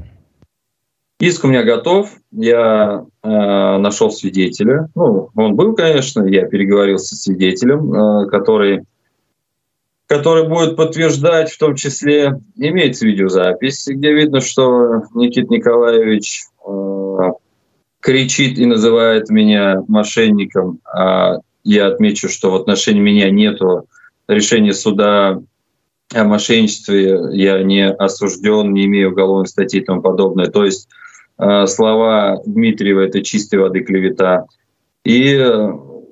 Иск 1.21 1.45
у 1.45 1.49
меня 1.49 1.63
готов. 1.63 2.11
Я 2.33 3.05
э, 3.23 3.29
нашел 3.29 4.11
свидетеля. 4.11 4.89
Ну, 4.95 5.31
он 5.35 5.55
был, 5.55 5.75
конечно, 5.75 6.25
я 6.25 6.47
переговорил 6.47 6.99
со 6.99 7.15
свидетелем, 7.15 7.93
э, 7.93 8.27
который 8.29 8.85
который 10.07 10.49
будет 10.49 10.75
подтверждать, 10.75 11.53
в 11.53 11.59
том 11.59 11.77
числе, 11.77 12.41
имеется 12.57 13.07
видеозапись, 13.07 13.87
где 13.87 14.13
видно, 14.13 14.41
что 14.41 15.05
Никит 15.15 15.51
Николаевич 15.51 16.47
э, 16.67 17.19
кричит 18.01 18.59
и 18.59 18.67
называет 18.67 19.31
меня 19.31 19.85
мошенником. 19.87 20.81
А 20.85 21.37
я 21.65 21.87
отмечу, 21.87 22.29
что 22.29 22.51
в 22.51 22.57
отношении 22.57 23.01
меня 23.01 23.31
нет 23.31 23.61
решения 24.29 24.73
суда 24.73 25.41
о 26.13 26.25
мошенничестве, 26.25 27.21
я 27.33 27.63
не 27.63 27.89
осужден, 27.89 28.73
не 28.73 28.87
имею 28.87 29.11
уголовной 29.13 29.47
статьи 29.47 29.81
и 29.81 29.85
тому 29.85 30.03
подобное. 30.03 30.47
То 30.47 30.65
есть 30.65 30.89
э, 31.39 31.67
слова 31.67 32.41
Дмитриева— 32.45 33.01
это 33.07 33.23
чистой 33.23 33.61
воды 33.61 33.81
клевета. 33.81 34.47
И 35.05 35.41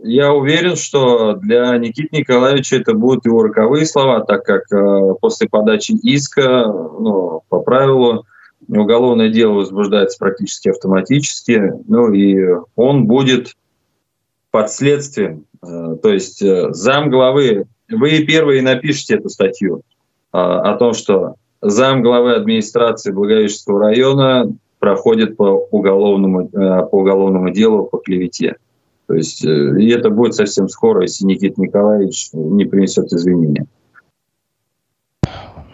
я 0.03 0.33
уверен, 0.33 0.77
что 0.77 1.35
для 1.35 1.77
Никиты 1.79 2.19
Николаевича 2.19 2.77
это 2.77 2.95
будут 2.95 3.27
его 3.27 3.43
роковые 3.43 3.87
слова, 3.87 4.25
так 4.25 4.45
как 4.45 4.63
э, 4.73 5.15
после 5.21 5.49
подачи 5.49 5.93
иска, 6.03 6.67
ну, 6.67 7.43
по 7.49 7.61
правилу, 7.61 8.25
уголовное 8.69 9.31
дело 9.31 9.55
возбуждается 9.55 10.19
практически 10.19 10.69
автоматически, 10.69 11.73
ну 11.89 12.13
и 12.13 12.37
он 12.77 13.07
будет 13.07 13.55
под 14.59 14.73
следствием. 14.73 15.45
Э, 15.65 15.95
то 16.03 16.13
есть 16.13 16.43
э, 16.43 16.73
зам 16.73 17.11
главы, 17.11 17.67
вы 17.89 18.25
первые 18.25 18.61
напишите 18.61 19.15
эту 19.15 19.29
статью 19.29 19.83
э, 20.33 20.37
о 20.37 20.75
том, 20.75 20.95
что 20.95 21.35
зам 21.63 22.03
главы 22.03 22.35
администрации 22.35 23.13
Благовещенского 23.13 23.79
района 23.79 24.53
проходит 24.81 25.37
по 25.37 25.69
уголовному, 25.71 26.49
по 26.49 26.97
уголовному 26.97 27.51
делу 27.51 27.85
по 27.85 27.99
клевете. 27.99 28.57
То 29.07 29.15
есть 29.15 29.45
и 29.45 29.89
это 29.91 30.11
будет 30.11 30.35
совсем 30.35 30.69
скоро, 30.69 31.03
если 31.03 31.25
Никита 31.25 31.61
Николаевич 31.61 32.31
не 32.33 32.65
принесет 32.65 33.13
извинения. 33.13 33.67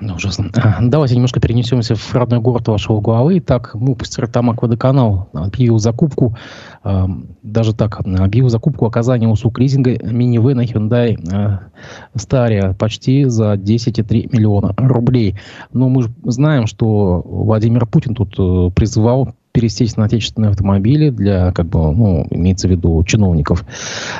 Ну, 0.01 0.15
ужасно. 0.15 0.51
А, 0.57 0.79
давайте 0.83 1.15
немножко 1.15 1.41
перенесемся 1.41 1.95
в 1.95 2.15
родной 2.15 2.41
город 2.41 2.69
вашего 2.69 3.01
главы. 3.01 3.41
Так, 3.41 3.75
МУП 3.75 4.05
Стартамак 4.05 4.63
Водоканал 4.63 5.29
объявил 5.33 5.79
закупку, 5.79 6.37
э, 6.83 7.07
даже 7.43 7.75
так, 7.75 8.01
объявил 8.01 8.49
закупку 8.49 8.87
оказания 8.87 9.29
услуг 9.29 9.59
лизинга 9.61 9.93
минивэна 10.05 10.63
Hyundai 10.63 11.17
э, 11.33 12.75
почти 12.75 13.25
за 13.25 13.55
10,3 13.55 14.29
миллиона 14.33 14.75
рублей. 14.77 15.39
Но 15.73 15.89
мы 15.89 16.03
же 16.03 16.11
знаем, 16.25 16.67
что 16.67 17.23
Владимир 17.25 17.87
Путин 17.87 18.15
тут 18.15 18.35
э, 18.39 18.71
призывал 18.75 19.35
пересесть 19.53 19.97
на 19.97 20.05
отечественные 20.05 20.51
автомобили 20.51 21.11
для, 21.11 21.53
как 21.53 21.67
бы, 21.67 21.93
ну, 21.93 22.27
имеется 22.31 22.67
в 22.67 22.73
виду, 22.73 23.03
чиновников. 23.05 23.65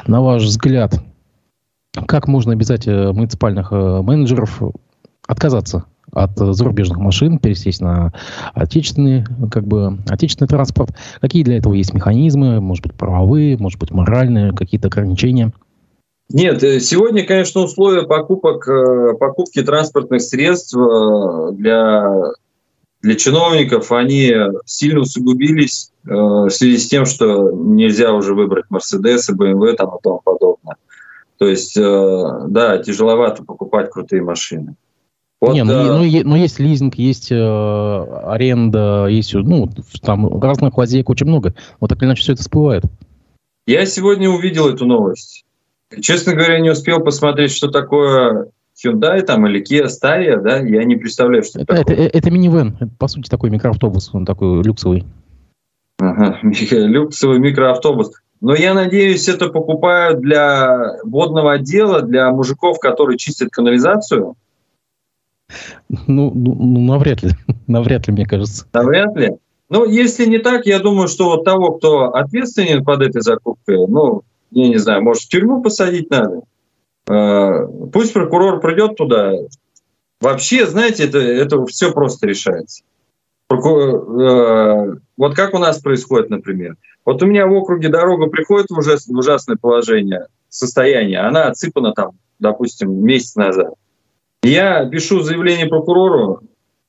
На 0.07 0.23
ваш 0.23 0.45
взгляд, 0.45 1.03
как 2.07 2.29
можно 2.29 2.53
обязать 2.53 2.87
э, 2.87 3.13
муниципальных 3.13 3.73
э, 3.73 4.03
менеджеров 4.03 4.63
отказаться 5.27 5.85
от 6.13 6.37
зарубежных 6.37 6.99
машин, 6.99 7.39
пересесть 7.39 7.81
на 7.81 8.13
отечественный, 8.53 9.25
как 9.51 9.67
бы, 9.67 9.99
отечественный 10.09 10.49
транспорт. 10.49 10.91
Какие 11.21 11.43
для 11.43 11.59
этого 11.59 11.75
есть 11.75 11.93
механизмы, 11.93 12.61
может 12.61 12.85
быть, 12.85 12.95
правовые, 12.95 13.59
может 13.59 13.81
быть, 13.81 13.91
моральные, 13.91 14.53
какие-то 14.53 14.89
ограничения? 14.89 15.53
Нет, 16.31 16.63
э, 16.63 16.81
сегодня, 16.81 17.27
конечно, 17.27 17.63
условия 17.63 18.07
покупок, 18.07 18.67
покупки 19.19 19.63
транспортных 19.63 20.23
средств 20.23 20.75
для 20.75 22.33
для 23.05 23.17
чиновников 23.17 23.93
они 23.93 24.33
сильно 24.65 25.01
усугубились 25.01 25.93
э, 26.07 26.11
в 26.11 26.49
связи 26.49 26.79
с 26.79 26.89
тем, 26.89 27.05
что 27.05 27.51
нельзя 27.53 28.15
уже 28.15 28.35
выбрать 28.35 28.65
Мерседес, 28.71 29.29
БМВ 29.29 29.77
там 29.77 29.95
и 29.95 30.03
тому 30.03 30.23
подобное. 30.25 30.77
То 31.37 31.47
есть, 31.47 31.77
э, 31.77 32.25
да, 32.49 32.79
тяжеловато 32.79 33.45
покупать 33.45 33.91
крутые 33.91 34.23
машины. 34.23 34.77
Вот, 35.47 35.55
Не, 35.55 35.65
ну, 35.65 35.99
ну, 35.99 36.21
ну 36.25 36.37
есть 36.37 36.59
лизинг, 36.59 36.95
есть 36.95 37.31
э, 37.31 37.37
аренда, 37.37 39.07
есть 39.09 39.35
ну 39.35 39.69
там 40.03 40.41
разных 40.41 40.77
лазеек 40.79 41.11
очень 41.11 41.27
много. 41.27 41.55
Вот 41.81 41.89
так 41.89 41.99
или 41.99 42.07
иначе 42.07 42.23
все 42.23 42.33
это 42.33 42.43
всплывает. 42.43 42.85
Я 43.67 43.85
сегодня 43.87 44.31
увидел 44.31 44.69
эту 44.69 44.87
новость. 44.87 45.45
Честно 46.01 46.35
говоря, 46.35 46.61
не 46.61 46.71
успел 46.71 47.01
посмотреть, 47.01 47.53
что 47.53 47.69
такое 47.69 48.49
Hyundai 48.83 49.21
там 49.23 49.47
или 49.47 49.63
Kia 49.63 49.87
Staria, 49.87 50.41
да, 50.41 50.59
я 50.59 50.85
не 50.85 50.97
представляю, 50.97 51.45
что 51.45 51.61
это. 51.61 51.75
Это, 51.75 51.93
это, 51.93 52.19
это 52.19 52.31
минивэн, 52.31 52.77
это, 52.81 52.91
по 52.99 53.09
сути, 53.09 53.29
такой 53.29 53.51
микроавтобус, 53.51 54.11
он 54.13 54.25
такой 54.25 54.63
люксовый. 54.63 55.05
Ага, 55.99 56.39
люксовый 56.43 57.39
микроавтобус. 57.39 58.13
Но 58.41 58.55
я 58.55 58.75
надеюсь, 58.75 59.29
это 59.29 59.49
покупают 59.49 60.21
для 60.21 60.99
водного 61.05 61.53
отдела, 61.53 62.03
для 62.03 62.31
мужиков, 62.31 62.79
которые 62.79 63.17
чистят 63.17 63.51
канализацию. 63.51 64.35
Ну, 65.89 66.33
ну, 66.35 66.55
ну 66.55 66.81
навряд 66.81 67.23
ли. 67.23 67.31
навряд 67.67 68.07
ли, 68.07 68.13
мне 68.13 68.27
кажется. 68.27 68.67
Навряд 68.73 69.17
ли. 69.17 69.33
Ну, 69.69 69.87
если 69.87 70.27
не 70.27 70.39
так, 70.39 70.67
я 70.67 70.79
думаю, 70.79 71.09
что 71.09 71.27
вот 71.27 71.45
того, 71.45 71.73
кто 71.73 72.15
ответственен 72.15 72.85
под 72.85 73.03
этой 73.03 73.23
закупкой, 73.23 73.87
ну, 73.87 74.23
я 74.51 74.69
не 74.69 74.77
знаю, 74.77 75.03
может, 75.03 75.25
в 75.25 75.29
тюрьму 75.29 75.63
посадить 75.63 76.11
надо. 76.11 76.43
А, 77.09 77.67
пусть 77.93 78.13
прокурор 78.13 78.61
придет 78.61 78.97
туда. 78.97 79.33
Вообще, 80.21 80.67
знаете, 80.67 81.05
это, 81.05 81.19
это 81.19 81.65
все 81.67 81.93
просто 81.93 82.27
решается. 82.27 82.83
Э, 83.51 84.95
вот 85.17 85.35
как 85.35 85.55
у 85.55 85.59
нас 85.59 85.81
происходит, 85.81 86.31
например. 86.31 86.77
Вот 87.05 87.23
у 87.23 87.27
меня 87.27 87.47
в 87.47 87.53
округе 87.53 87.89
дорога 87.89 88.29
приходит 88.29 88.69
в 88.71 89.19
ужасное 89.19 89.57
положение, 89.57 90.27
состояние, 90.49 91.21
она 91.21 91.49
отсыпана 91.49 91.93
там, 91.93 92.13
допустим, 92.39 93.05
месяц 93.05 93.37
назад. 93.37 93.75
Я 94.45 94.85
пишу 94.87 95.21
заявление 95.21 95.67
прокурору, 95.67 96.43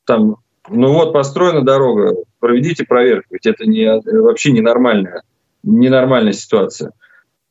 там, 0.04 0.36
ну 0.68 0.92
вот 0.92 1.12
построена 1.12 1.62
дорога, 1.62 2.14
проведите 2.38 2.84
проверку, 2.84 3.28
ведь 3.30 3.46
это 3.46 3.66
не, 3.66 4.00
вообще 4.20 4.52
ненормальная, 4.52 5.22
ненормальная 5.62 6.32
ситуация. 6.32 6.92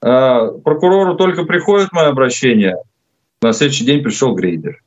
А 0.02 0.48
прокурору 0.50 1.16
только 1.16 1.44
приходит 1.44 1.92
мое 1.92 2.10
обращение, 2.10 2.78
на 3.42 3.52
следующий 3.52 3.86
день 3.86 4.04
пришел 4.04 4.36
грейдер. 4.36 4.84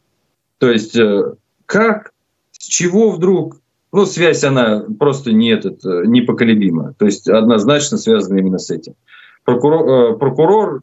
То 0.58 0.70
есть 0.70 0.96
э, 0.96 1.34
как, 1.66 2.12
с 2.52 2.64
чего 2.66 3.10
вдруг 3.10 3.56
ну, 3.92 4.06
связь, 4.06 4.44
она 4.44 4.84
просто 4.98 5.32
не 5.32 5.50
этот, 5.50 5.84
э, 5.84 6.02
непоколебима. 6.06 6.94
То 6.98 7.06
есть 7.06 7.28
однозначно 7.28 7.96
связана 7.98 8.38
именно 8.38 8.58
с 8.58 8.70
этим. 8.70 8.94
Прокурор, 9.44 9.88
э, 9.88 10.18
прокурор 10.18 10.82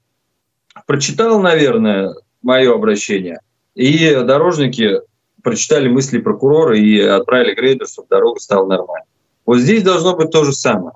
прочитал, 0.88 1.40
наверное, 1.40 2.16
мое 2.42 2.74
обращение, 2.74 3.40
и 3.76 4.16
дорожники 4.16 5.02
прочитали 5.44 5.88
мысли 5.88 6.18
прокурора 6.18 6.78
и 6.78 7.00
отправили 7.00 7.54
грейдер, 7.54 7.88
чтобы 7.88 8.08
дорога 8.10 8.40
стала 8.40 8.66
нормальной. 8.66 9.08
Вот 9.46 9.60
здесь 9.60 9.84
должно 9.84 10.16
быть 10.16 10.32
то 10.32 10.44
же 10.44 10.54
самое. 10.54 10.94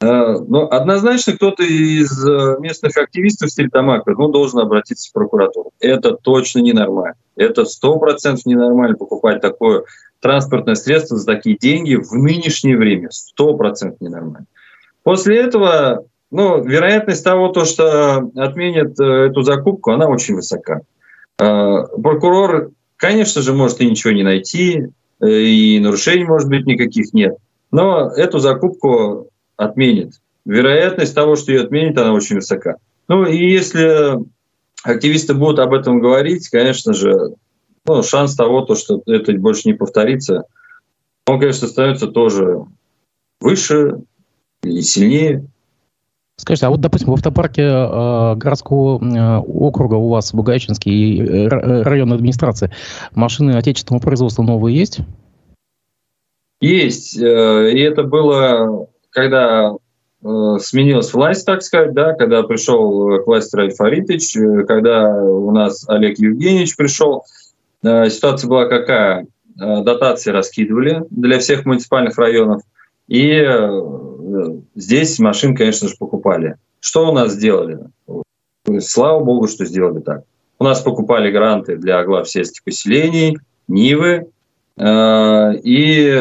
Э, 0.00 0.38
но 0.38 0.68
однозначно 0.70 1.32
кто-то 1.34 1.62
из 1.62 2.24
местных 2.60 2.96
активистов 2.96 3.50
Стильтамака 3.50 4.12
ну, 4.12 4.28
должен 4.28 4.60
обратиться 4.60 5.08
в 5.08 5.12
прокуратуру. 5.12 5.72
Это 5.80 6.12
точно 6.12 6.60
ненормально. 6.60 7.16
Это 7.36 7.64
сто 7.64 7.98
процентов 7.98 8.46
ненормально 8.46 8.96
покупать 8.96 9.40
такое 9.40 9.84
транспортное 10.20 10.74
средство 10.74 11.16
за 11.16 11.26
такие 11.26 11.56
деньги 11.56 11.94
в 11.94 12.12
нынешнее 12.12 12.76
время. 12.76 13.08
Сто 13.10 13.56
процентов 13.56 14.00
ненормально. 14.00 14.46
После 15.02 15.38
этого, 15.38 16.04
ну, 16.30 16.62
вероятность 16.62 17.24
того, 17.24 17.48
то, 17.48 17.64
что 17.64 18.30
отменят 18.36 18.98
э, 19.00 19.28
эту 19.30 19.42
закупку, 19.42 19.92
она 19.92 20.08
очень 20.08 20.34
высока. 20.34 20.80
Э, 21.40 21.84
прокурор, 22.02 22.72
конечно 22.96 23.42
же, 23.42 23.52
может 23.52 23.80
и 23.80 23.88
ничего 23.88 24.12
не 24.12 24.22
найти, 24.22 24.86
э, 25.20 25.28
и 25.28 25.80
нарушений, 25.80 26.24
может 26.24 26.48
быть, 26.48 26.66
никаких 26.66 27.12
нет. 27.12 27.36
Но 27.70 28.10
эту 28.10 28.38
закупку 28.38 29.28
отменит. 29.56 30.14
Вероятность 30.44 31.14
того, 31.14 31.36
что 31.36 31.52
ее 31.52 31.62
отменит, 31.62 31.98
она 31.98 32.12
очень 32.12 32.36
высока. 32.36 32.76
Ну 33.08 33.26
и 33.26 33.36
если 33.36 34.18
активисты 34.82 35.34
будут 35.34 35.58
об 35.58 35.74
этом 35.74 36.00
говорить, 36.00 36.48
конечно 36.48 36.92
же, 36.92 37.34
ну, 37.86 38.02
шанс 38.02 38.34
того, 38.34 38.62
то, 38.62 38.74
что 38.74 39.02
это 39.06 39.32
больше 39.34 39.62
не 39.66 39.74
повторится, 39.74 40.44
он, 41.26 41.38
конечно, 41.38 41.66
остается 41.66 42.06
тоже 42.06 42.64
выше 43.40 43.98
и 44.62 44.80
сильнее. 44.82 45.46
Скажите, 46.38 46.66
а 46.66 46.70
вот, 46.70 46.80
допустим, 46.80 47.10
в 47.10 47.14
автопарке 47.14 47.62
э, 47.62 48.34
городского 48.36 48.98
э, 49.04 49.38
округа 49.38 49.96
у 49.96 50.08
вас, 50.08 50.32
Бугайчинский, 50.32 51.20
э, 51.20 51.48
районной 51.48 52.16
администрации, 52.16 52.72
машины 53.14 53.50
отечественного 53.52 54.00
производства 54.00 54.42
новые 54.42 54.78
есть? 54.78 55.00
Есть. 56.62 57.20
Э, 57.20 57.70
и 57.70 57.80
это 57.80 58.04
было, 58.04 58.86
когда 59.10 59.72
э, 60.22 60.56
сменилась 60.60 61.12
власть, 61.12 61.44
так 61.44 61.62
сказать, 61.62 61.92
да, 61.92 62.14
когда 62.14 62.42
пришел 62.44 63.20
к 63.22 63.26
власти 63.26 63.54
э, 64.38 64.64
когда 64.64 65.12
у 65.12 65.50
нас 65.50 65.86
Олег 65.86 66.18
Евгеньевич 66.18 66.76
пришел, 66.76 67.24
Э, 67.82 68.08
ситуация 68.10 68.48
была 68.48 68.66
какая? 68.66 69.26
Э, 69.60 69.82
дотации 69.82 70.30
раскидывали 70.30 71.04
для 71.10 71.38
всех 71.38 71.64
муниципальных 71.64 72.16
районов, 72.18 72.62
и 73.06 73.30
э, 73.30 73.82
здесь 74.74 75.18
машин, 75.18 75.56
конечно 75.56 75.88
же, 75.88 75.94
покупали. 75.98 76.56
Что 76.80 77.08
у 77.08 77.12
нас 77.12 77.32
сделали? 77.32 77.78
Слава 78.80 79.22
богу, 79.24 79.48
что 79.48 79.64
сделали 79.64 80.00
так. 80.00 80.22
У 80.58 80.64
нас 80.64 80.80
покупали 80.80 81.30
гранты 81.30 81.76
для 81.76 82.04
глав 82.04 82.28
сельских 82.28 82.64
поселений, 82.64 83.38
Нивы 83.68 84.26
э, 84.76 85.54
и 85.62 86.20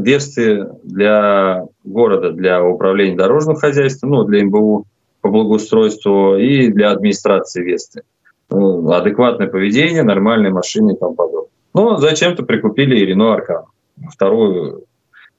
Весты 0.00 0.66
для 0.82 1.64
города, 1.84 2.32
для 2.32 2.64
управления 2.64 3.16
дорожным 3.16 3.56
хозяйством, 3.56 4.10
ну, 4.10 4.24
для 4.24 4.44
МБУ 4.44 4.86
по 5.20 5.28
благоустройству 5.28 6.36
и 6.36 6.68
для 6.68 6.90
администрации 6.90 7.62
Весты. 7.62 8.02
Ну, 8.50 8.90
адекватное 8.90 9.48
поведение, 9.48 10.02
нормальные 10.02 10.52
машины 10.52 10.92
и 10.92 10.96
тому 10.96 11.14
подобное. 11.14 11.50
Но 11.74 11.96
зачем-то 11.98 12.44
прикупили 12.44 12.96
и 12.98 13.04
Рено 13.04 13.34
Аркан, 13.34 13.64
вторую 14.10 14.84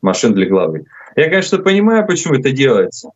машину 0.01 0.35
для 0.35 0.47
главы. 0.47 0.85
Я, 1.17 1.29
конечно, 1.29 1.57
понимаю, 1.57 2.05
почему 2.05 2.35
это 2.35 2.51
делается. 2.51 3.09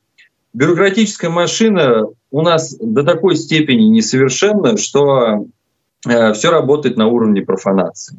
Бюрократическая 0.53 1.29
машина 1.29 2.07
у 2.31 2.41
нас 2.41 2.75
до 2.75 3.03
такой 3.03 3.35
степени 3.35 3.83
несовершенна, 3.83 4.77
что 4.77 5.45
э, 6.09 6.33
все 6.33 6.49
работает 6.49 6.97
на 6.97 7.07
уровне 7.07 7.43
профанации. 7.43 8.17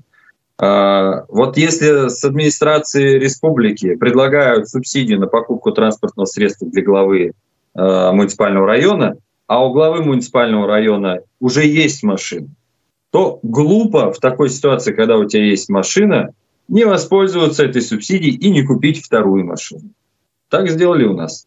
Э, 0.61 1.25
вот 1.29 1.57
если 1.57 2.09
с 2.09 2.23
администрации 2.23 3.19
республики 3.19 3.97
предлагают 3.97 4.69
субсидию 4.69 5.19
на 5.19 5.27
покупку 5.27 5.73
транспортного 5.73 6.27
средства 6.27 6.69
для 6.69 6.85
главы 6.85 7.33
э, 7.75 8.13
муниципального 8.13 8.69
района, 8.69 9.17
а 9.49 9.67
у 9.67 9.73
главы 9.73 10.05
муниципального 10.05 10.69
района 10.69 11.19
уже 11.41 11.67
есть 11.67 12.05
машина, 12.05 12.47
то 13.11 13.41
глупо 13.43 14.13
в 14.13 14.21
такой 14.21 14.49
ситуации, 14.49 14.93
когда 14.93 15.19
у 15.19 15.25
тебя 15.25 15.45
есть 15.45 15.69
машина, 15.69 16.33
не 16.73 16.87
воспользоваться 16.87 17.65
этой 17.65 17.83
субсидией 17.83 18.35
и 18.35 18.51
не 18.51 18.63
купить 18.63 19.05
вторую 19.05 19.45
машину. 19.45 19.91
Так 20.49 20.71
сделали 20.71 21.05
у 21.05 21.13
нас. 21.13 21.47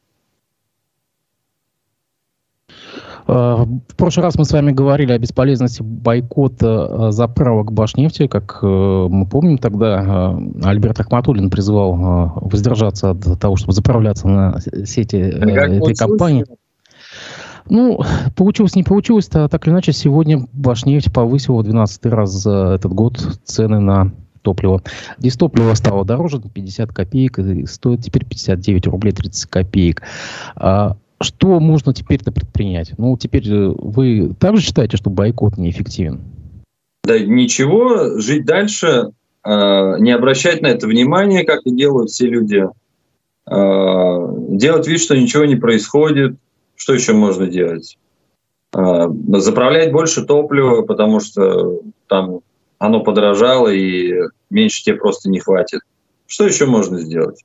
А, 3.25 3.65
в 3.65 3.95
прошлый 3.97 4.23
раз 4.23 4.37
мы 4.37 4.45
с 4.45 4.51
вами 4.51 4.71
говорили 4.71 5.11
о 5.13 5.17
бесполезности 5.17 5.81
бойкота 5.81 7.07
а, 7.07 7.11
заправок 7.11 7.71
Башнефти. 7.73 8.27
Как 8.27 8.59
э, 8.61 8.67
мы 8.67 9.25
помним, 9.25 9.57
тогда 9.57 9.99
а, 9.99 10.39
Альберт 10.63 10.99
Ахматуллин 10.99 11.49
призывал 11.49 12.31
воздержаться 12.35 13.09
от 13.09 13.39
того, 13.39 13.55
чтобы 13.55 13.73
заправляться 13.73 14.27
на 14.27 14.59
сети 14.85 15.15
э, 15.15 15.77
этой 15.77 15.95
компании. 15.95 16.45
Ну, 17.67 17.99
получилось, 18.35 18.75
не 18.75 18.83
получилось, 18.83 19.25
то 19.25 19.47
так 19.47 19.65
или 19.65 19.73
иначе 19.73 19.91
сегодня 19.91 20.45
Башнефть 20.53 21.11
повысила 21.11 21.61
в 21.61 21.63
12 21.63 22.05
раз 22.05 22.29
за 22.29 22.75
этот 22.75 22.93
год 22.93 23.17
цены 23.43 23.79
на 23.79 24.11
топливо. 24.45 24.81
Здесь 25.17 25.35
топливо 25.35 25.73
стало 25.73 26.05
дороже 26.05 26.39
на 26.39 26.49
50 26.49 26.93
копеек 26.93 27.39
и 27.39 27.65
стоит 27.65 28.01
теперь 28.01 28.25
59 28.25 28.87
рублей 28.87 29.11
30 29.11 29.49
копеек. 29.49 30.03
А 30.55 30.95
что 31.19 31.59
можно 31.59 31.93
теперь-то 31.93 32.31
предпринять? 32.31 32.93
Ну, 32.97 33.17
теперь 33.17 33.49
э, 33.51 33.73
вы 33.77 34.33
также 34.39 34.61
считаете, 34.61 34.97
что 34.97 35.09
бойкот 35.09 35.57
неэффективен? 35.57 36.21
Да 37.03 37.17
ничего, 37.19 38.19
жить 38.19 38.45
дальше, 38.45 39.09
э, 39.43 39.99
не 39.99 40.11
обращать 40.11 40.61
на 40.61 40.67
это 40.67 40.87
внимания, 40.87 41.43
как 41.43 41.61
и 41.65 41.75
делают 41.75 42.09
все 42.11 42.27
люди, 42.27 42.63
э, 43.49 44.27
делать 44.49 44.87
вид, 44.87 44.99
что 44.99 45.17
ничего 45.17 45.45
не 45.45 45.55
происходит, 45.55 46.37
что 46.75 46.93
еще 46.93 47.13
можно 47.13 47.47
делать? 47.47 47.97
А, 48.75 49.07
заправлять 49.39 49.93
больше 49.93 50.25
топлива, 50.25 50.81
потому 50.81 51.21
что 51.21 51.79
там 52.07 52.41
оно 52.77 53.01
подорожало 53.01 53.69
и 53.69 54.13
меньше 54.55 54.83
тебе 54.83 54.95
просто 54.95 55.29
не 55.29 55.39
хватит. 55.39 55.81
Что 56.25 56.47
еще 56.47 56.65
можно 56.65 56.99
сделать? 56.99 57.43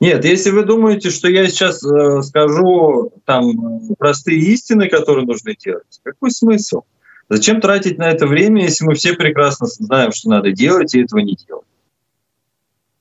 Нет, 0.00 0.24
если 0.24 0.50
вы 0.50 0.64
думаете, 0.64 1.10
что 1.10 1.28
я 1.28 1.46
сейчас 1.46 1.84
э, 1.84 2.22
скажу 2.22 3.12
там 3.24 3.54
простые 3.98 4.38
истины, 4.38 4.88
которые 4.88 5.26
нужно 5.26 5.54
делать, 5.54 6.00
какой 6.02 6.30
смысл? 6.30 6.82
Зачем 7.28 7.60
тратить 7.60 7.98
на 7.98 8.10
это 8.10 8.26
время, 8.26 8.64
если 8.64 8.84
мы 8.84 8.94
все 8.94 9.14
прекрасно 9.14 9.66
знаем, 9.66 10.12
что 10.12 10.30
надо 10.30 10.52
делать, 10.52 10.94
и 10.94 11.02
этого 11.02 11.20
не 11.20 11.36
делать? 11.36 11.66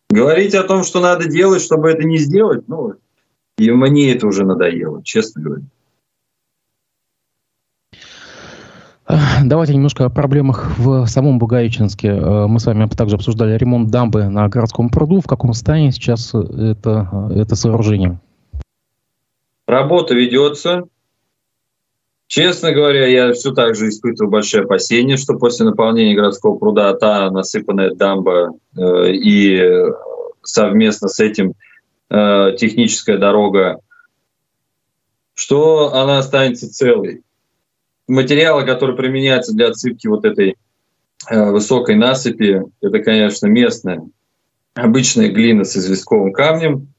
Говорить 0.09 0.55
о 0.55 0.63
том, 0.63 0.83
что 0.83 1.01
надо 1.01 1.27
делать, 1.27 1.61
чтобы 1.61 1.89
это 1.89 2.03
не 2.03 2.17
сделать, 2.17 2.67
ну, 2.67 2.93
и 3.57 3.71
мне 3.71 4.13
это 4.13 4.27
уже 4.27 4.45
надоело, 4.45 5.03
честно 5.03 5.41
говоря. 5.41 5.63
Давайте 9.43 9.73
немножко 9.73 10.05
о 10.05 10.09
проблемах 10.09 10.77
в 10.77 11.05
самом 11.07 11.39
Бугаичинске. 11.39 12.07
Э, 12.07 12.47
мы 12.47 12.59
с 12.59 12.65
вами 12.65 12.87
также 12.87 13.15
обсуждали 13.15 13.57
ремонт 13.57 13.89
дамбы 13.89 14.29
на 14.29 14.47
городском 14.47 14.89
пруду. 14.89 15.21
В 15.21 15.27
каком 15.27 15.53
состоянии 15.53 15.91
сейчас 15.91 16.33
это, 16.33 17.31
это 17.35 17.55
сооружение? 17.55 18.19
Работа 19.67 20.13
ведется. 20.13 20.83
Честно 22.27 22.71
говоря, 22.71 23.05
я 23.05 23.33
все 23.33 23.51
так 23.53 23.75
же 23.75 23.89
испытываю 23.89 24.31
большие 24.31 24.63
опасения, 24.63 25.17
что 25.17 25.37
после 25.37 25.65
наполнения 25.65 26.15
городского 26.15 26.57
пруда 26.57 26.93
та 26.93 27.29
насыпанная 27.29 27.93
дамба 27.93 28.51
э, 28.75 29.11
и 29.11 29.61
совместно 30.41 31.09
с 31.09 31.19
этим 31.19 31.53
э, 32.09 32.55
техническая 32.57 33.17
дорога, 33.17 33.79
что 35.33 35.93
она 35.93 36.19
останется 36.19 36.71
целой. 36.71 37.23
Материалы, 38.07 38.65
которые 38.65 38.97
применяются 38.97 39.53
для 39.53 39.67
отсыпки 39.67 40.07
вот 40.07 40.25
этой 40.25 40.55
э, 41.29 41.51
высокой 41.51 41.95
насыпи, 41.95 42.63
это, 42.81 42.99
конечно, 42.99 43.47
местная 43.47 44.01
обычная 44.75 45.29
глина 45.29 45.63
с 45.63 45.77
известковым 45.77 46.33
камнем. 46.33 46.93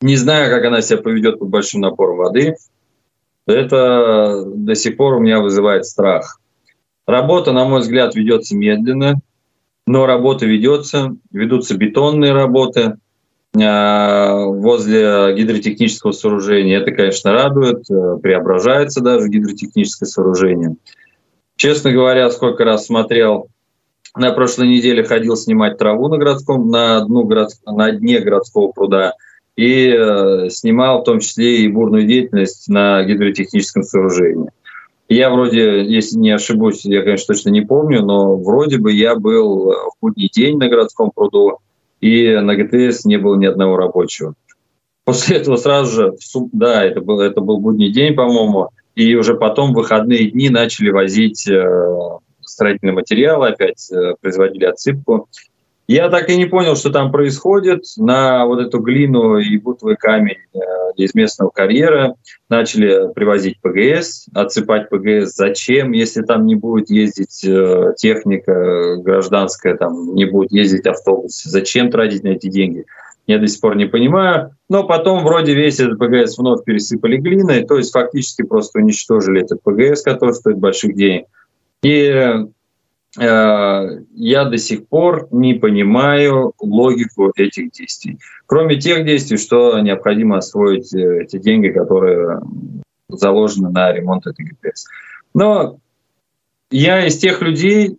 Не 0.00 0.16
знаю, 0.16 0.50
как 0.50 0.64
она 0.64 0.80
себя 0.82 0.98
поведет 0.98 1.38
под 1.38 1.48
большим 1.48 1.80
напором 1.80 2.16
воды– 2.16 2.56
это 3.46 4.44
до 4.46 4.74
сих 4.74 4.96
пор 4.96 5.14
у 5.14 5.20
меня 5.20 5.40
вызывает 5.40 5.86
страх. 5.86 6.38
Работа, 7.06 7.52
на 7.52 7.64
мой 7.64 7.80
взгляд, 7.80 8.14
ведется 8.14 8.56
медленно, 8.56 9.20
но 9.86 10.06
работа 10.06 10.46
ведется, 10.46 11.16
ведутся 11.32 11.76
бетонные 11.76 12.32
работы 12.32 12.96
возле 13.54 15.34
гидротехнического 15.36 16.12
сооружения. 16.12 16.78
Это, 16.78 16.92
конечно, 16.92 17.32
радует, 17.32 17.84
э, 17.90 18.16
преображается 18.22 19.02
даже 19.02 19.28
гидротехническое 19.28 20.06
сооружение. 20.06 20.76
Честно 21.56 21.92
говоря, 21.92 22.30
сколько 22.30 22.64
раз 22.64 22.86
смотрел, 22.86 23.48
на 24.16 24.32
прошлой 24.32 24.68
неделе 24.68 25.04
ходил 25.04 25.36
снимать 25.36 25.76
траву 25.76 26.08
на 26.08 26.16
городском, 26.16 26.70
на, 26.70 27.00
дну 27.04 27.24
город, 27.24 27.50
на 27.66 27.92
дне 27.92 28.20
городского 28.20 28.72
пруда– 28.72 29.12
и 29.56 29.88
э, 29.88 30.48
снимал 30.50 31.02
в 31.02 31.04
том 31.04 31.20
числе 31.20 31.62
и 31.62 31.68
бурную 31.68 32.06
деятельность 32.06 32.68
на 32.68 33.02
гидротехническом 33.04 33.82
сооружении. 33.82 34.50
Я 35.08 35.30
вроде, 35.30 35.84
если 35.84 36.16
не 36.16 36.30
ошибусь, 36.30 36.84
я, 36.84 37.02
конечно, 37.02 37.34
точно 37.34 37.50
не 37.50 37.60
помню, 37.60 38.02
но 38.02 38.36
вроде 38.36 38.78
бы 38.78 38.92
я 38.92 39.14
был 39.14 39.72
в 39.72 39.92
будний 40.00 40.30
день 40.32 40.56
на 40.56 40.68
городском 40.68 41.10
пруду, 41.14 41.58
и 42.02 42.36
на 42.40 42.56
ГТС 42.56 43.06
не 43.06 43.16
было 43.16 43.36
ни 43.36 43.46
одного 43.46 43.76
рабочего. 43.76 44.34
После 45.04 45.38
этого 45.38 45.56
сразу 45.56 45.92
же, 45.92 46.16
да, 46.52 46.84
это 46.84 47.00
был, 47.00 47.20
это 47.20 47.40
был 47.40 47.58
будний 47.58 47.90
день, 47.90 48.14
по-моему, 48.14 48.68
и 48.94 49.14
уже 49.14 49.34
потом 49.34 49.72
в 49.72 49.76
выходные 49.76 50.30
дни 50.30 50.50
начали 50.50 50.90
возить 50.90 51.48
э, 51.48 52.18
строительные 52.40 52.92
материалы, 52.92 53.48
опять 53.48 53.90
э, 53.90 54.14
производили 54.20 54.64
отсыпку. 54.64 55.28
Я 55.88 56.08
так 56.08 56.28
и 56.30 56.36
не 56.36 56.46
понял, 56.46 56.76
что 56.76 56.90
там 56.90 57.10
происходит. 57.10 57.84
На 57.96 58.46
вот 58.46 58.60
эту 58.60 58.78
глину 58.78 59.38
и 59.38 59.58
бутовый 59.58 59.96
камень 59.96 60.38
э, 60.54 60.58
из 60.96 61.14
местного 61.14 61.50
карьера 61.50 62.14
начали 62.48 63.12
привозить 63.12 63.60
ПГС, 63.60 64.26
отсыпать 64.32 64.88
ПГС. 64.90 65.34
Зачем, 65.34 65.92
если 65.92 66.22
там 66.22 66.46
не 66.46 66.54
будет 66.54 66.88
ездить 66.88 67.44
э, 67.44 67.94
техника 67.96 68.96
гражданская, 68.98 69.76
там 69.76 70.14
не 70.14 70.24
будет 70.24 70.52
ездить 70.52 70.86
автобус? 70.86 71.42
Зачем 71.42 71.90
тратить 71.90 72.22
на 72.22 72.28
эти 72.28 72.48
деньги? 72.48 72.86
Я 73.26 73.38
до 73.38 73.46
сих 73.46 73.60
пор 73.60 73.76
не 73.76 73.86
понимаю. 73.86 74.56
Но 74.68 74.84
потом 74.84 75.24
вроде 75.24 75.54
весь 75.54 75.80
этот 75.80 75.98
ПГС 75.98 76.38
вновь 76.38 76.64
пересыпали 76.64 77.16
глиной, 77.16 77.64
то 77.64 77.76
есть 77.76 77.92
фактически 77.92 78.42
просто 78.42 78.78
уничтожили 78.78 79.42
этот 79.42 79.62
ПГС, 79.62 80.02
который 80.02 80.34
стоит 80.34 80.58
больших 80.58 80.94
денег. 80.94 81.26
И 81.82 82.12
Э, 82.22 82.46
я 83.18 84.44
до 84.44 84.56
сих 84.56 84.88
пор 84.88 85.28
не 85.30 85.54
понимаю 85.54 86.54
логику 86.58 87.30
этих 87.36 87.70
действий. 87.72 88.18
Кроме 88.46 88.76
тех 88.76 89.04
действий, 89.04 89.36
что 89.36 89.78
необходимо 89.80 90.38
освоить 90.38 90.94
э, 90.94 91.22
эти 91.22 91.38
деньги, 91.38 91.68
которые 91.68 92.40
заложены 93.08 93.70
на 93.70 93.92
ремонт 93.92 94.26
этой 94.26 94.46
ГТС. 94.46 94.86
Но 95.34 95.78
я 96.70 97.06
из 97.06 97.18
тех 97.18 97.42
людей, 97.42 97.98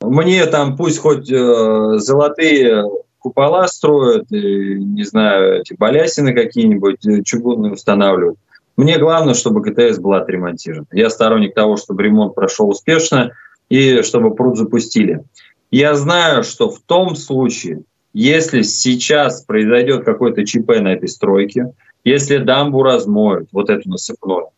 мне 0.00 0.44
там 0.46 0.76
пусть 0.76 0.98
хоть 0.98 1.30
э, 1.30 1.98
золотые 1.98 2.84
купола 3.18 3.66
строят, 3.68 4.30
и, 4.30 4.74
не 4.74 5.04
знаю, 5.04 5.60
эти 5.60 5.74
балясины 5.74 6.32
какие-нибудь 6.32 7.06
э, 7.06 7.22
чугунные 7.22 7.72
устанавливают. 7.72 8.38
Мне 8.76 8.98
главное, 8.98 9.34
чтобы 9.34 9.60
ГТС 9.60 9.98
была 9.98 10.18
отремонтирована. 10.18 10.86
Я 10.92 11.10
сторонник 11.10 11.54
того, 11.54 11.76
чтобы 11.76 12.04
ремонт 12.04 12.34
прошел 12.36 12.68
успешно, 12.68 13.32
и 13.68 14.02
чтобы 14.02 14.34
пруд 14.34 14.56
запустили. 14.56 15.24
Я 15.70 15.94
знаю, 15.94 16.44
что 16.44 16.70
в 16.70 16.80
том 16.80 17.14
случае, 17.14 17.82
если 18.12 18.62
сейчас 18.62 19.42
произойдет 19.42 20.04
какой-то 20.04 20.44
ЧП 20.44 20.80
на 20.80 20.94
этой 20.94 21.08
стройке, 21.08 21.72
если 22.04 22.38
дамбу 22.38 22.82
размоют, 22.82 23.48
вот 23.52 23.68
эту 23.68 23.90
насыпную, 23.90 24.48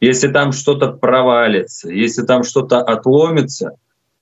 если 0.00 0.28
там 0.28 0.52
что-то 0.52 0.88
провалится, 0.88 1.90
если 1.90 2.22
там 2.22 2.44
что-то 2.44 2.80
отломится, 2.80 3.72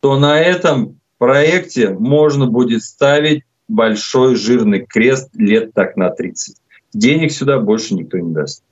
то 0.01 0.19
на 0.19 0.41
этом 0.41 0.99
проекте 1.19 1.91
можно 1.91 2.47
будет 2.47 2.83
ставить 2.83 3.45
большой 3.69 4.35
жирный 4.35 4.85
крест 4.85 5.31
лет 5.35 5.73
так 5.73 5.97
на 5.97 6.11
30. 6.11 6.57
Денег 6.93 7.33
сюда 7.33 7.59
больше 7.59 7.95
никто 7.95 8.19
не 8.19 8.35
даст. 8.35 8.65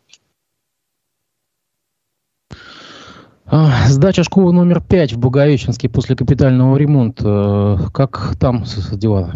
Сдача 3.89 4.23
школы 4.23 4.53
номер 4.53 4.81
5 4.81 5.15
в 5.15 5.19
Бугаевичинске 5.19 5.89
после 5.89 6.15
капитального 6.15 6.77
ремонта. 6.77 7.79
Как 7.93 8.37
там 8.39 8.65
дела? 8.93 9.35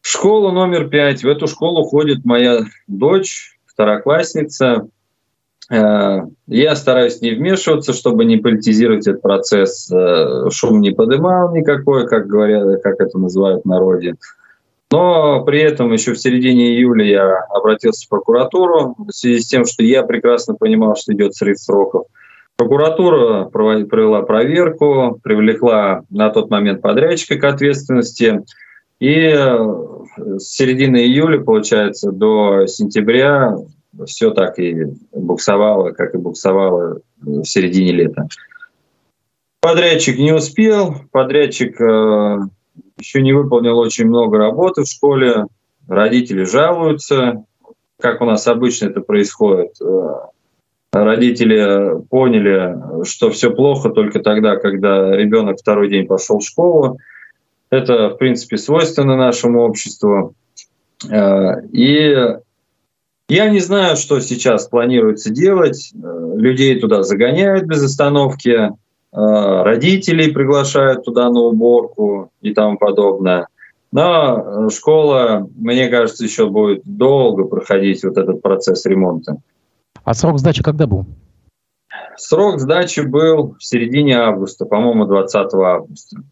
Школа 0.00 0.50
номер 0.50 0.88
5. 0.88 1.22
В 1.22 1.28
эту 1.28 1.46
школу 1.46 1.84
ходит 1.84 2.24
моя 2.24 2.60
дочь, 2.88 3.58
второклассница. 3.66 4.88
Э, 5.70 6.22
я 6.48 6.74
стараюсь 6.74 7.20
не 7.20 7.30
вмешиваться, 7.30 7.92
чтобы 7.92 8.24
не 8.24 8.36
политизировать 8.38 9.06
этот 9.06 9.22
процесс. 9.22 9.88
Э, 9.92 10.50
шум 10.50 10.80
не 10.80 10.90
подымал 10.90 11.54
никакой, 11.54 12.08
как 12.08 12.26
говорят, 12.26 12.82
как 12.82 13.00
это 13.00 13.16
называют 13.18 13.62
в 13.62 13.68
народе. 13.68 14.16
Но 14.92 15.44
при 15.44 15.60
этом 15.60 15.92
еще 15.92 16.14
в 16.14 16.18
середине 16.18 16.74
июля 16.74 17.04
я 17.04 17.38
обратился 17.50 18.06
в 18.06 18.08
прокуратуру 18.08 18.96
в 18.98 19.12
связи 19.12 19.40
с 19.40 19.46
тем, 19.46 19.64
что 19.64 19.84
я 19.84 20.02
прекрасно 20.02 20.54
понимал, 20.54 20.96
что 20.96 21.12
идет 21.12 21.34
срыв 21.34 21.58
сроков. 21.58 22.06
Прокуратура 22.56 23.44
провела 23.44 24.22
проверку, 24.22 25.18
привлекла 25.22 26.02
на 26.10 26.30
тот 26.30 26.50
момент 26.50 26.82
подрядчика 26.82 27.38
к 27.38 27.44
ответственности. 27.44 28.42
И 28.98 29.14
э, 29.14 29.58
с 30.36 30.56
середины 30.56 30.98
июля, 30.98 31.40
получается, 31.40 32.12
до 32.12 32.66
сентября 32.66 33.56
все 34.04 34.30
так 34.30 34.58
и 34.58 34.86
буксовало, 35.12 35.92
как 35.92 36.14
и 36.14 36.18
буксовало 36.18 37.00
в 37.22 37.44
середине 37.44 37.92
лета. 37.92 38.28
Подрядчик 39.62 40.18
не 40.18 40.32
успел, 40.32 40.96
подрядчик 41.12 41.80
э, 41.80 42.38
еще 43.00 43.22
не 43.22 43.32
выполнил 43.32 43.78
очень 43.78 44.06
много 44.06 44.38
работы 44.38 44.82
в 44.82 44.86
школе, 44.88 45.46
родители 45.88 46.44
жалуются, 46.44 47.44
как 48.00 48.20
у 48.20 48.24
нас 48.24 48.46
обычно 48.46 48.86
это 48.86 49.00
происходит. 49.00 49.72
Э, 49.80 50.14
родители 50.92 52.02
поняли, 52.08 53.04
что 53.04 53.30
все 53.30 53.50
плохо 53.50 53.90
только 53.90 54.20
тогда, 54.20 54.56
когда 54.56 55.16
ребенок 55.16 55.58
второй 55.58 55.88
день 55.88 56.06
пошел 56.06 56.38
в 56.38 56.44
школу. 56.44 56.98
Это, 57.70 58.10
в 58.10 58.16
принципе, 58.16 58.56
свойственно 58.56 59.16
нашему 59.16 59.62
обществу. 59.62 60.34
Э, 61.10 61.62
и 61.72 62.36
я 63.28 63.48
не 63.48 63.60
знаю, 63.60 63.96
что 63.96 64.20
сейчас 64.20 64.66
планируется 64.66 65.30
делать. 65.30 65.92
Э, 65.94 66.32
людей 66.36 66.78
туда 66.80 67.02
загоняют 67.02 67.64
без 67.64 67.82
остановки. 67.82 68.70
Э, 69.12 69.62
родителей 69.62 70.32
приглашают 70.32 71.04
туда 71.04 71.30
на 71.30 71.40
уборку 71.40 72.30
и 72.40 72.54
тому 72.54 72.78
подобное. 72.78 73.48
Но 73.92 74.66
э, 74.66 74.70
школа, 74.70 75.48
мне 75.56 75.88
кажется, 75.88 76.24
еще 76.24 76.48
будет 76.48 76.82
долго 76.84 77.44
проходить 77.44 78.04
вот 78.04 78.16
этот 78.16 78.40
процесс 78.40 78.86
ремонта. 78.86 79.36
А 80.04 80.14
срок 80.14 80.38
сдачи 80.38 80.62
когда 80.62 80.86
был? 80.86 81.06
Срок 82.16 82.60
сдачи 82.60 83.00
был 83.00 83.56
в 83.58 83.64
середине 83.64 84.18
августа, 84.18 84.64
по-моему, 84.64 85.06
20 85.06 85.54
августа 85.54 86.22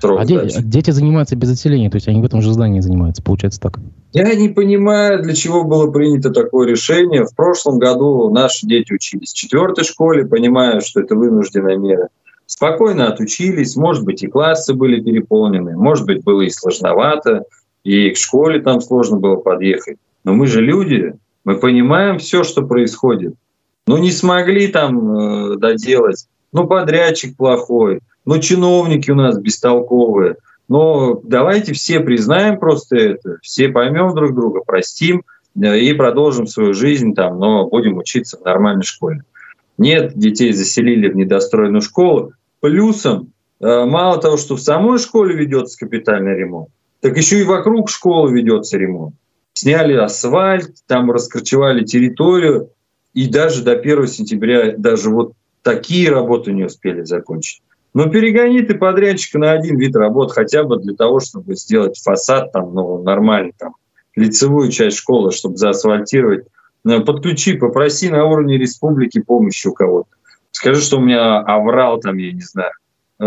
срок 0.00 0.20
а 0.20 0.24
дети, 0.24 0.60
дети 0.62 0.90
занимаются 0.90 1.36
без 1.36 1.52
отселения, 1.52 1.90
то 1.90 1.96
есть 1.96 2.08
они 2.08 2.20
в 2.20 2.24
этом 2.24 2.42
же 2.42 2.52
здании 2.52 2.80
занимаются, 2.80 3.22
получается 3.22 3.60
так? 3.60 3.78
Я 4.12 4.34
не 4.34 4.48
понимаю, 4.48 5.22
для 5.22 5.34
чего 5.34 5.62
было 5.64 5.90
принято 5.90 6.30
такое 6.30 6.66
решение. 6.66 7.24
В 7.24 7.34
прошлом 7.34 7.78
году 7.78 8.28
наши 8.30 8.66
дети 8.66 8.92
учились 8.92 9.32
в 9.32 9.36
четвертой 9.36 9.84
школе, 9.84 10.26
понимая, 10.26 10.80
что 10.80 11.00
это 11.00 11.14
вынужденная 11.14 11.76
мера. 11.76 12.08
Спокойно 12.46 13.06
отучились, 13.06 13.76
может 13.76 14.04
быть, 14.04 14.24
и 14.24 14.26
классы 14.26 14.74
были 14.74 15.00
переполнены, 15.00 15.76
может 15.76 16.06
быть, 16.06 16.24
было 16.24 16.40
и 16.40 16.50
сложновато, 16.50 17.44
и 17.84 18.10
к 18.10 18.16
школе 18.16 18.60
там 18.60 18.80
сложно 18.80 19.18
было 19.18 19.36
подъехать. 19.36 19.98
Но 20.24 20.34
мы 20.34 20.48
же 20.48 20.60
люди, 20.60 21.14
мы 21.44 21.56
понимаем 21.56 22.18
все, 22.18 22.42
что 22.42 22.62
происходит. 22.62 23.34
Ну, 23.86 23.96
не 23.98 24.10
смогли 24.10 24.68
там 24.68 25.52
э, 25.52 25.56
доделать. 25.56 26.26
Ну, 26.52 26.66
подрядчик 26.66 27.36
плохой. 27.36 28.00
Ну, 28.30 28.38
чиновники 28.38 29.10
у 29.10 29.16
нас 29.16 29.40
бестолковые. 29.40 30.36
Но 30.68 31.20
давайте 31.24 31.72
все 31.72 31.98
признаем 31.98 32.60
просто 32.60 32.94
это, 32.94 33.38
все 33.42 33.70
поймем 33.70 34.14
друг 34.14 34.36
друга, 34.36 34.60
простим 34.64 35.24
э, 35.60 35.80
и 35.80 35.92
продолжим 35.94 36.46
свою 36.46 36.72
жизнь 36.72 37.12
там, 37.12 37.40
но 37.40 37.68
будем 37.68 37.98
учиться 37.98 38.38
в 38.38 38.44
нормальной 38.44 38.84
школе. 38.84 39.24
Нет, 39.78 40.16
детей 40.16 40.52
заселили 40.52 41.08
в 41.08 41.16
недостроенную 41.16 41.82
школу. 41.82 42.32
Плюсом, 42.60 43.32
э, 43.58 43.84
мало 43.84 44.20
того, 44.20 44.36
что 44.36 44.54
в 44.54 44.60
самой 44.60 45.00
школе 45.00 45.34
ведется 45.34 45.76
капитальный 45.76 46.36
ремонт, 46.36 46.68
так 47.00 47.16
еще 47.16 47.40
и 47.40 47.44
вокруг 47.44 47.90
школы 47.90 48.32
ведется 48.32 48.78
ремонт. 48.78 49.16
Сняли 49.54 49.94
асфальт, 49.94 50.70
там 50.86 51.10
раскорчевали 51.10 51.84
территорию, 51.84 52.70
и 53.12 53.28
даже 53.28 53.64
до 53.64 53.72
1 53.72 54.06
сентября 54.06 54.76
даже 54.76 55.10
вот 55.10 55.32
такие 55.62 56.08
работы 56.10 56.52
не 56.52 56.62
успели 56.62 57.02
закончить. 57.02 57.60
Но 57.92 58.08
перегони 58.08 58.62
ты 58.62 58.74
подрядчика 58.74 59.38
на 59.38 59.52
один 59.52 59.78
вид 59.78 59.96
работ 59.96 60.32
хотя 60.32 60.64
бы 60.64 60.78
для 60.78 60.94
того, 60.94 61.20
чтобы 61.20 61.56
сделать 61.56 62.00
фасад 62.00 62.52
там, 62.52 62.72
ну, 62.74 63.02
нормальный, 63.02 63.52
там, 63.58 63.74
лицевую 64.14 64.70
часть 64.70 64.98
школы, 64.98 65.32
чтобы 65.32 65.56
заасфальтировать 65.56 66.44
Э, 66.86 67.00
подключи, 67.00 67.54
попроси 67.54 68.08
на 68.08 68.24
уровне 68.24 68.56
республики 68.56 69.20
помощи 69.20 69.68
у 69.68 69.72
кого-то. 69.72 70.08
Скажи, 70.50 70.80
что 70.80 70.98
у 70.98 71.00
меня 71.00 71.38
аврал 71.40 72.00
там, 72.00 72.16
я 72.16 72.32
не 72.32 72.40
знаю. 72.40 72.72
Э, 73.20 73.26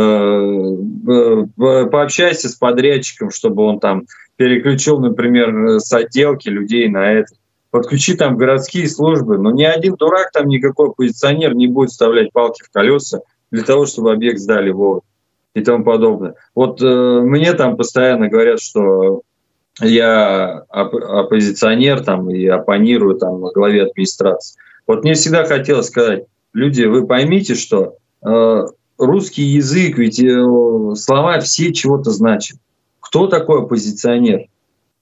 э, 1.07 1.85
пообщайся 1.87 2.49
с 2.49 2.55
подрядчиком, 2.55 3.29
чтобы 3.31 3.63
он 3.63 3.79
там 3.79 4.03
переключил, 4.35 4.99
например, 4.99 5.79
с 5.79 5.91
отделки 5.93 6.49
людей 6.49 6.89
на 6.89 7.11
это. 7.11 7.33
Подключи 7.69 8.15
там 8.15 8.37
городские 8.37 8.87
службы. 8.87 9.37
Но 9.37 9.51
ни 9.51 9.63
один 9.63 9.95
дурак 9.95 10.31
там, 10.31 10.47
никакой 10.47 10.89
оппозиционер 10.89 11.55
не 11.55 11.67
будет 11.67 11.91
вставлять 11.91 12.31
палки 12.31 12.63
в 12.63 12.71
колеса 12.71 13.21
для 13.53 13.63
того, 13.63 13.85
чтобы 13.85 14.11
объект 14.11 14.39
сдали 14.39 14.71
вовремя 14.71 15.03
и 15.53 15.61
тому 15.61 15.83
подобное. 15.83 16.33
Вот 16.55 16.81
э, 16.81 17.21
мне 17.21 17.53
там 17.53 17.77
постоянно 17.77 18.27
говорят, 18.27 18.59
что 18.59 19.21
я 19.79 20.63
оппозиционер 20.69 22.03
там 22.03 22.31
и 22.31 22.47
оппонирую 22.47 23.15
там 23.19 23.39
главе 23.53 23.83
администрации. 23.83 24.59
Вот 24.87 25.03
мне 25.03 25.13
всегда 25.13 25.45
хотелось 25.45 25.87
сказать, 25.87 26.25
люди, 26.53 26.83
вы 26.83 27.05
поймите, 27.05 27.53
что 27.53 27.97
э, 28.25 28.65
русский 28.97 29.43
язык, 29.43 29.99
ведь 29.99 30.19
э, 30.19 30.95
слова 30.95 31.39
все 31.39 31.71
чего-то 31.71 32.09
значат. 32.09 32.57
Кто 33.01 33.27
такой 33.27 33.61
оппозиционер? 33.61 34.47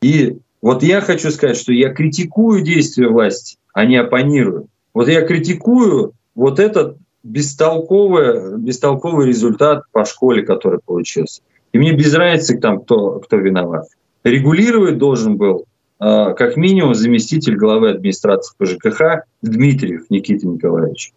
И 0.02 0.40
вот 0.62 0.84
я 0.84 1.00
хочу 1.00 1.32
сказать, 1.32 1.56
что 1.56 1.72
я 1.72 1.94
критикую 1.94 2.64
действия 2.64 3.08
власти, 3.08 3.56
а 3.74 3.86
не 3.86 3.96
оппонирую. 3.96 4.68
Вот 4.94 5.08
я 5.08 5.22
критикую 5.22 6.12
вот 6.36 6.60
этот 6.60 6.98
бестолковый, 7.24 8.58
бестолковый 8.58 9.28
результат 9.28 9.84
по 9.92 10.06
школе, 10.06 10.44
который 10.44 10.80
получился. 10.84 11.42
И 11.72 11.78
мне 11.78 11.94
без 11.94 12.14
разницы, 12.14 12.58
там, 12.60 12.82
кто, 12.82 13.20
кто 13.20 13.38
виноват. 13.38 13.86
Регулировать 14.24 14.98
должен 14.98 15.38
был 15.38 15.66
а, 16.00 16.34
как 16.34 16.58
минимум 16.58 16.96
заместитель 16.96 17.56
главы 17.56 17.92
администрации 17.92 18.56
по 18.58 18.66
ЖКХ 18.66 19.24
Дмитриев 19.42 20.10
Никита 20.10 20.48
Николаевич. 20.48 21.14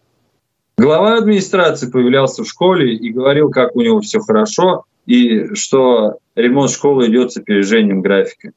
Глава 0.77 1.17
администрации 1.17 1.89
появлялся 1.89 2.43
в 2.43 2.47
школе 2.47 2.95
и 2.95 3.09
говорил, 3.11 3.49
как 3.49 3.75
у 3.75 3.81
него 3.81 4.01
все 4.01 4.19
хорошо, 4.19 4.85
и 5.05 5.53
что 5.55 6.17
ремонт 6.35 6.71
школы 6.71 7.07
идет 7.07 7.31
с 7.31 7.37
опережением 7.37 8.01
графика. 8.01 8.51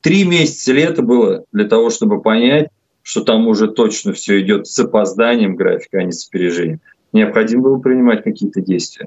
Три 0.00 0.24
месяца 0.24 0.72
лета 0.72 1.02
было 1.02 1.44
для 1.52 1.64
того, 1.66 1.90
чтобы 1.90 2.20
понять, 2.20 2.68
что 3.04 3.22
там 3.22 3.46
уже 3.46 3.68
точно 3.68 4.12
все 4.14 4.40
идет 4.40 4.66
с 4.66 4.76
опозданием 4.78 5.54
графика, 5.54 5.98
а 5.98 6.02
не 6.02 6.10
с 6.10 6.26
опережением. 6.26 6.80
Необходимо 7.12 7.62
было 7.62 7.78
принимать 7.78 8.24
какие-то 8.24 8.60
действия. 8.60 9.06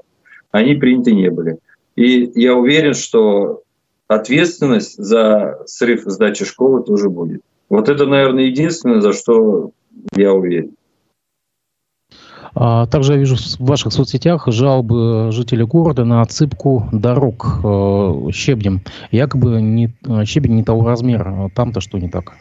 Они 0.52 0.74
приняты 0.74 1.12
не 1.12 1.30
были. 1.30 1.58
И 1.96 2.30
я 2.40 2.54
уверен, 2.54 2.94
что 2.94 3.62
ответственность 4.06 4.96
за 4.96 5.58
срыв 5.66 6.04
сдачи 6.06 6.44
школы 6.44 6.84
тоже 6.84 7.10
будет. 7.10 7.42
Вот 7.68 7.88
это, 7.88 8.06
наверное, 8.06 8.44
единственное, 8.44 9.00
за 9.00 9.12
что 9.12 9.72
я 10.14 10.32
уверен. 10.32 10.70
А, 12.54 12.86
также 12.86 13.14
я 13.14 13.18
вижу 13.18 13.36
в 13.36 13.66
ваших 13.66 13.92
соцсетях 13.92 14.46
жалобы 14.46 15.32
жителей 15.32 15.64
города 15.64 16.04
на 16.04 16.22
отсыпку 16.22 16.88
дорог 16.92 17.60
э, 17.62 18.30
щебнем. 18.32 18.80
Якобы 19.10 19.60
не, 19.60 19.92
э, 20.06 20.24
щебень 20.24 20.54
не 20.54 20.64
того 20.64 20.86
размера. 20.86 21.50
Там-то 21.54 21.80
что 21.80 21.98
не 21.98 22.08
так? 22.08 22.34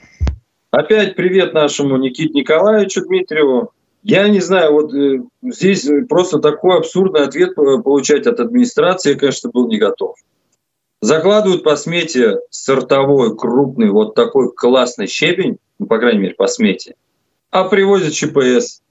Опять 0.78 1.16
привет 1.16 1.56
нашему 1.56 1.98
Никите 1.98 2.32
Николаевичу 2.36 3.04
Дмитриеву. 3.04 3.72
Я 4.04 4.28
не 4.30 4.40
знаю, 4.42 4.74
вот 4.74 4.94
э, 4.94 5.24
здесь 5.42 5.90
просто 6.08 6.38
такой 6.38 6.78
абсурдный 6.78 7.24
ответ 7.24 7.56
получать 7.56 8.28
от 8.28 8.40
администрации, 8.40 9.14
я, 9.14 9.18
конечно, 9.18 9.50
был 9.50 9.68
не 9.70 9.80
готов. 9.80 10.18
Закладывают 11.02 11.64
по 11.64 11.76
смете 11.78 12.42
сортовой, 12.52 13.36
крупный, 13.36 13.90
вот 13.90 14.14
такой 14.14 14.54
классный 14.54 15.08
щебень, 15.08 15.58
ну, 15.80 15.88
по 15.88 15.98
крайней 15.98 16.20
мере, 16.20 16.36
по 16.36 16.46
смете, 16.46 16.94
а 17.50 17.64
привозят 17.64 18.14
ЧПС. 18.14 18.84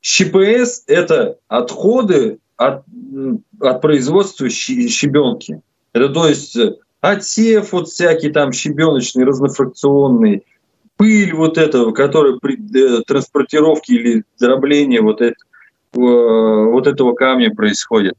ЧПС– 0.00 0.84
это 0.86 1.36
отходы 1.46 2.38
от, 2.56 2.84
от 3.60 3.82
производства 3.82 4.48
щебенки. 4.48 5.60
Это 5.92 6.08
то 6.08 6.26
есть 6.26 6.56
э, 6.56 6.76
отсев 7.02 7.72
вот 7.72 7.88
всякий 7.88 8.30
там 8.30 8.50
щебеночный, 8.50 9.24
разнофракционный, 9.24 10.46
пыль 10.98 11.32
вот 11.32 11.56
этого, 11.56 11.92
которая 11.92 12.36
при 12.36 12.58
э, 12.58 13.02
транспортировке 13.06 13.94
или 13.94 14.24
дроблении 14.38 14.98
вот, 14.98 15.22
это, 15.22 15.36
э, 15.94 15.98
вот 15.98 16.86
этого 16.86 17.14
камня 17.14 17.54
происходит. 17.54 18.14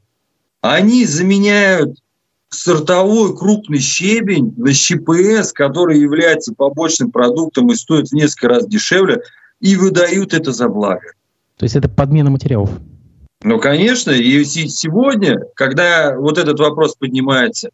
Они 0.62 1.04
заменяют 1.04 1.98
сортовой 2.48 3.36
крупный 3.36 3.78
щебень 3.78 4.52
на 4.56 4.72
ЩПС, 4.72 5.52
который 5.52 6.00
является 6.00 6.52
побочным 6.52 7.12
продуктом 7.12 7.70
и 7.70 7.76
стоит 7.76 8.08
в 8.08 8.14
несколько 8.14 8.48
раз 8.48 8.66
дешевле, 8.66 9.22
и 9.60 9.76
выдают 9.76 10.34
это 10.34 10.50
за 10.52 10.68
благо. 10.68 11.12
То 11.58 11.64
есть 11.64 11.76
это 11.76 11.88
подмена 11.88 12.30
материалов? 12.30 12.70
Ну, 13.42 13.60
конечно. 13.60 14.10
И 14.10 14.44
сегодня, 14.44 15.38
когда 15.54 16.16
вот 16.16 16.38
этот 16.38 16.58
вопрос 16.58 16.96
поднимается, 16.96 17.70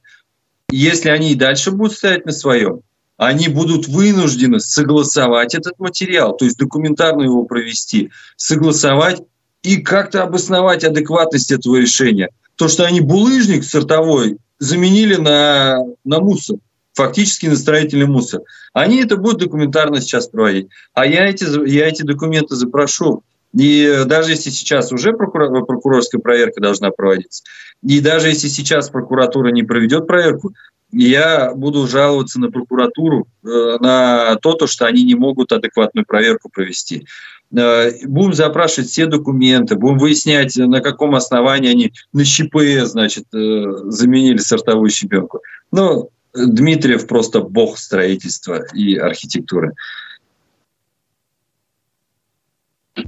если 0.70 1.08
они 1.08 1.32
и 1.32 1.36
дальше 1.36 1.70
будут 1.70 1.94
стоять 1.94 2.26
на 2.26 2.32
своем, 2.32 2.80
они 3.16 3.48
будут 3.48 3.88
вынуждены 3.88 4.60
согласовать 4.60 5.54
этот 5.54 5.78
материал, 5.78 6.36
то 6.36 6.44
есть 6.44 6.58
документарно 6.58 7.22
его 7.22 7.44
провести, 7.44 8.10
согласовать 8.36 9.22
и 9.62 9.78
как-то 9.78 10.22
обосновать 10.22 10.84
адекватность 10.84 11.50
этого 11.50 11.76
решения. 11.76 12.28
То, 12.56 12.68
что 12.68 12.84
они 12.84 13.00
булыжник 13.00 13.64
сортовой 13.64 14.38
заменили 14.58 15.16
на, 15.16 15.78
на 16.04 16.20
мусор, 16.20 16.58
фактически 16.94 17.46
на 17.46 17.56
строительный 17.56 18.06
мусор. 18.06 18.40
Они 18.72 19.02
это 19.02 19.16
будут 19.16 19.40
документарно 19.40 20.00
сейчас 20.00 20.28
проводить. 20.28 20.68
А 20.94 21.06
я 21.06 21.26
эти, 21.26 21.44
я 21.68 21.88
эти 21.88 22.02
документы 22.02 22.54
запрошу. 22.56 23.22
И 23.52 24.02
даже 24.06 24.32
если 24.32 24.50
сейчас 24.50 24.92
уже 24.92 25.12
прокурор, 25.12 25.64
прокурорская 25.64 26.20
проверка 26.20 26.60
должна 26.60 26.90
проводиться, 26.90 27.42
и 27.82 28.00
даже 28.00 28.28
если 28.28 28.48
сейчас 28.48 28.90
прокуратура 28.90 29.48
не 29.48 29.62
проведет 29.62 30.06
проверку, 30.06 30.52
я 30.98 31.54
буду 31.54 31.86
жаловаться 31.86 32.40
на 32.40 32.50
прокуратуру 32.50 33.26
э, 33.44 33.76
на 33.80 34.36
то, 34.36 34.54
то, 34.54 34.66
что 34.66 34.86
они 34.86 35.04
не 35.04 35.14
могут 35.14 35.52
адекватную 35.52 36.06
проверку 36.06 36.48
провести. 36.48 37.06
Э, 37.54 37.90
будем 38.06 38.32
запрашивать 38.32 38.88
все 38.88 39.06
документы, 39.06 39.76
будем 39.76 39.98
выяснять, 39.98 40.56
на 40.56 40.80
каком 40.80 41.14
основании 41.14 41.70
они 41.70 41.92
на 42.14 42.24
ЩП, 42.24 42.56
значит, 42.84 43.24
э, 43.34 43.64
заменили 43.88 44.38
сортовую 44.38 44.88
щебенку. 44.88 45.40
Ну, 45.70 46.10
Дмитриев 46.34 47.06
просто 47.06 47.40
бог 47.40 47.76
строительства 47.76 48.64
и 48.74 48.96
архитектуры. 48.96 49.74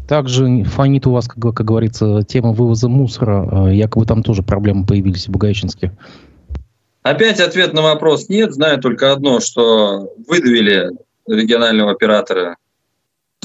Также 0.06 0.64
фонит 0.64 1.06
у 1.06 1.12
вас, 1.12 1.26
как, 1.26 1.54
как 1.54 1.66
говорится, 1.66 2.22
тема 2.22 2.52
вывоза 2.52 2.90
мусора. 2.90 3.72
Якобы 3.72 4.04
там 4.04 4.22
тоже 4.22 4.42
проблемы 4.42 4.84
появились 4.84 5.26
в 5.26 5.30
Бугаевчинске. 5.30 5.92
Опять 7.10 7.40
ответ 7.40 7.72
на 7.72 7.82
вопрос 7.82 8.28
нет. 8.28 8.52
Знаю 8.52 8.80
только 8.80 9.12
одно, 9.12 9.40
что 9.40 10.12
выдавили 10.26 10.90
регионального 11.26 11.90
оператора 11.90 12.56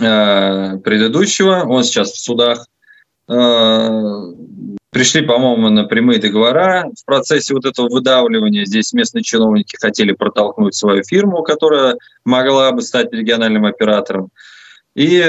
Э, 0.01 0.77
предыдущего, 0.77 1.63
он 1.67 1.83
сейчас 1.83 2.13
в 2.13 2.19
судах. 2.19 2.65
Э, 3.29 4.33
пришли, 4.89 5.21
по-моему, 5.21 5.69
на 5.69 5.83
прямые 5.85 6.19
договора. 6.19 6.89
В 6.99 7.05
процессе 7.05 7.53
вот 7.53 7.65
этого 7.65 7.89
выдавливания 7.89 8.65
здесь 8.65 8.93
местные 8.93 9.23
чиновники 9.23 9.75
хотели 9.79 10.13
протолкнуть 10.13 10.75
свою 10.75 11.03
фирму, 11.03 11.43
которая 11.43 11.97
могла 12.25 12.71
бы 12.71 12.81
стать 12.81 13.13
региональным 13.13 13.65
оператором. 13.65 14.29
И 14.95 15.23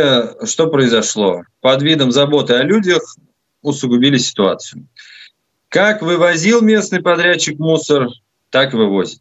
что 0.44 0.68
произошло? 0.68 1.42
Под 1.60 1.82
видом 1.82 2.12
заботы 2.12 2.54
о 2.54 2.62
людях 2.62 3.02
усугубили 3.62 4.18
ситуацию. 4.18 4.86
Как 5.74 6.02
вывозил 6.02 6.62
местный 6.62 7.02
подрядчик 7.02 7.58
мусор, 7.58 8.06
так 8.50 8.74
вывозит. 8.74 9.18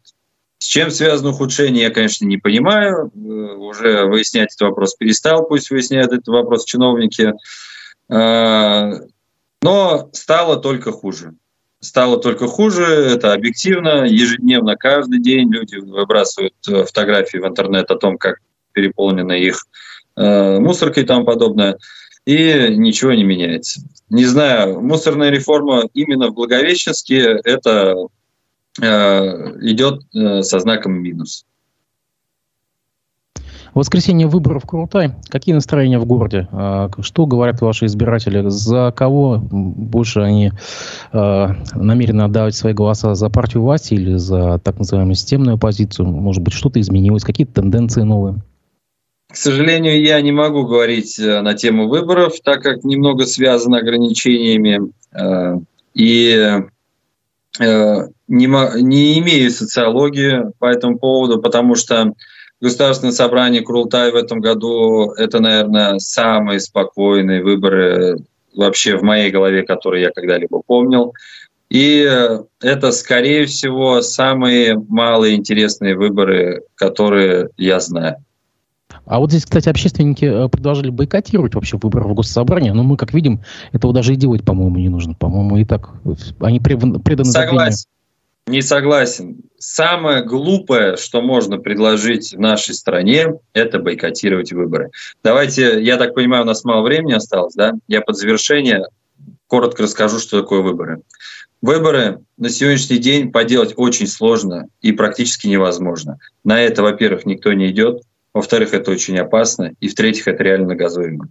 С 0.58 0.66
чем 0.66 0.92
связано 0.92 1.30
ухудшение, 1.30 1.82
я, 1.82 1.90
конечно, 1.90 2.26
не 2.26 2.36
понимаю. 2.36 3.10
Э, 3.12 3.18
уже 3.18 4.04
выяснять 4.04 4.54
этот 4.54 4.68
вопрос 4.68 4.94
перестал, 4.94 5.48
пусть 5.48 5.70
выясняют 5.70 6.12
этот 6.12 6.28
вопрос 6.28 6.64
чиновники. 6.64 7.32
А, 8.08 8.92
но 9.62 10.10
стало 10.12 10.58
только 10.58 10.92
хуже. 10.92 11.34
Стало 11.80 12.18
только 12.18 12.46
хуже, 12.46 12.84
это 12.84 13.32
объективно. 13.32 14.04
Ежедневно, 14.04 14.76
каждый 14.76 15.20
день 15.20 15.52
люди 15.52 15.74
выбрасывают 15.74 16.54
э, 16.68 16.84
фотографии 16.84 17.38
в 17.38 17.48
интернет 17.48 17.90
о 17.90 17.96
том, 17.96 18.16
как 18.16 18.36
переполнена 18.70 19.32
их 19.32 19.64
э, 20.16 20.60
мусоркой 20.60 21.02
и 21.02 21.06
тому 21.06 21.24
подобное 21.24 21.78
и 22.26 22.74
ничего 22.76 23.12
не 23.12 23.24
меняется. 23.24 23.82
Не 24.10 24.24
знаю, 24.24 24.80
мусорная 24.80 25.30
реформа 25.30 25.88
именно 25.94 26.28
в 26.28 26.34
Благовещенске 26.34 27.40
это 27.44 27.96
э, 28.80 28.86
идет 29.62 30.02
э, 30.14 30.42
со 30.42 30.58
знаком 30.58 30.94
минус. 30.94 31.44
В 33.74 33.78
воскресенье 33.78 34.28
выборов 34.28 34.62
в 34.62 34.66
Крутай. 34.68 35.14
Какие 35.28 35.52
настроения 35.52 35.98
в 35.98 36.06
городе? 36.06 36.48
А, 36.52 36.90
что 37.00 37.26
говорят 37.26 37.60
ваши 37.60 37.86
избиратели? 37.86 38.48
За 38.48 38.92
кого 38.96 39.38
больше 39.38 40.20
они 40.20 40.52
э, 41.12 41.46
намерены 41.74 42.22
отдавать 42.22 42.54
свои 42.54 42.72
голоса? 42.72 43.16
За 43.16 43.28
партию 43.30 43.64
власти 43.64 43.94
или 43.94 44.14
за 44.14 44.60
так 44.60 44.78
называемую 44.78 45.16
системную 45.16 45.56
оппозицию? 45.56 46.06
Может 46.06 46.42
быть, 46.42 46.54
что-то 46.54 46.80
изменилось? 46.80 47.24
Какие-то 47.24 47.54
тенденции 47.54 48.02
новые? 48.02 48.36
К 49.34 49.36
сожалению, 49.36 50.00
я 50.00 50.20
не 50.20 50.30
могу 50.30 50.64
говорить 50.64 51.18
э, 51.18 51.40
на 51.40 51.54
тему 51.54 51.88
выборов, 51.88 52.34
так 52.44 52.62
как 52.62 52.84
немного 52.84 53.26
связано 53.26 53.78
ограничениями. 53.78 54.92
Э, 55.12 55.56
и 55.92 56.60
э, 57.58 58.08
не, 58.28 59.18
имею 59.18 59.50
социологии 59.50 60.52
по 60.60 60.66
этому 60.66 61.00
поводу, 61.00 61.42
потому 61.42 61.74
что 61.74 62.12
Государственное 62.60 63.10
собрание 63.10 63.62
Курултай 63.62 64.12
в 64.12 64.14
этом 64.14 64.38
году– 64.38 65.10
это, 65.16 65.40
наверное, 65.40 65.98
самые 65.98 66.60
спокойные 66.60 67.42
выборы 67.42 68.18
вообще 68.54 68.96
в 68.96 69.02
моей 69.02 69.32
голове, 69.32 69.64
которые 69.64 70.04
я 70.04 70.10
когда-либо 70.12 70.62
помнил. 70.64 71.12
И 71.70 72.08
это, 72.60 72.92
скорее 72.92 73.46
всего, 73.46 74.00
самые 74.00 74.78
малые 74.88 75.34
интересные 75.34 75.96
выборы, 75.96 76.62
которые 76.76 77.48
я 77.56 77.80
знаю. 77.80 78.24
А 79.06 79.18
вот 79.18 79.30
здесь, 79.30 79.44
кстати, 79.44 79.68
общественники 79.68 80.24
э, 80.24 80.48
предложили 80.48 80.90
бойкотировать 80.90 81.54
вообще 81.54 81.76
выборы 81.76 82.08
в 82.08 82.14
Госсобрание, 82.14 82.72
но 82.72 82.82
мы, 82.82 82.96
как 82.96 83.12
видим, 83.12 83.42
этого 83.72 83.92
даже 83.92 84.14
и 84.14 84.16
делать, 84.16 84.44
по-моему, 84.44 84.76
не 84.76 84.88
нужно. 84.88 85.14
По-моему, 85.14 85.58
и 85.58 85.64
так 85.64 85.90
они 86.40 86.60
преданы 86.60 87.24
Согласен. 87.24 87.86
Не 88.46 88.60
согласен. 88.60 89.38
Самое 89.58 90.22
глупое, 90.22 90.96
что 90.96 91.22
можно 91.22 91.56
предложить 91.56 92.34
в 92.34 92.38
нашей 92.38 92.74
стране, 92.74 93.38
это 93.54 93.78
бойкотировать 93.78 94.52
выборы. 94.52 94.90
Давайте, 95.22 95.82
я 95.82 95.96
так 95.96 96.14
понимаю, 96.14 96.42
у 96.42 96.46
нас 96.46 96.62
мало 96.64 96.82
времени 96.82 97.14
осталось, 97.14 97.54
да? 97.54 97.72
Я 97.88 98.02
под 98.02 98.16
завершение 98.16 98.84
коротко 99.46 99.84
расскажу, 99.84 100.18
что 100.18 100.42
такое 100.42 100.60
выборы. 100.60 101.00
Выборы 101.62 102.20
на 102.36 102.50
сегодняшний 102.50 102.98
день 102.98 103.32
поделать 103.32 103.72
очень 103.76 104.06
сложно 104.06 104.66
и 104.82 104.92
практически 104.92 105.46
невозможно. 105.46 106.18
На 106.44 106.60
это, 106.60 106.82
во-первых, 106.82 107.24
никто 107.24 107.54
не 107.54 107.70
идет. 107.70 108.02
Во-вторых, 108.34 108.74
это 108.74 108.90
очень 108.90 109.18
опасно. 109.18 109.72
И 109.80 109.88
в-третьих, 109.88 110.28
это 110.28 110.42
реально 110.42 110.68
наказуемо. 110.68 111.28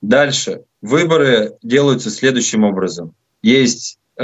Дальше. 0.00 0.62
Выборы 0.80 1.54
делаются 1.62 2.10
следующим 2.10 2.64
образом. 2.64 3.12
Есть 3.42 3.98
э, 4.18 4.22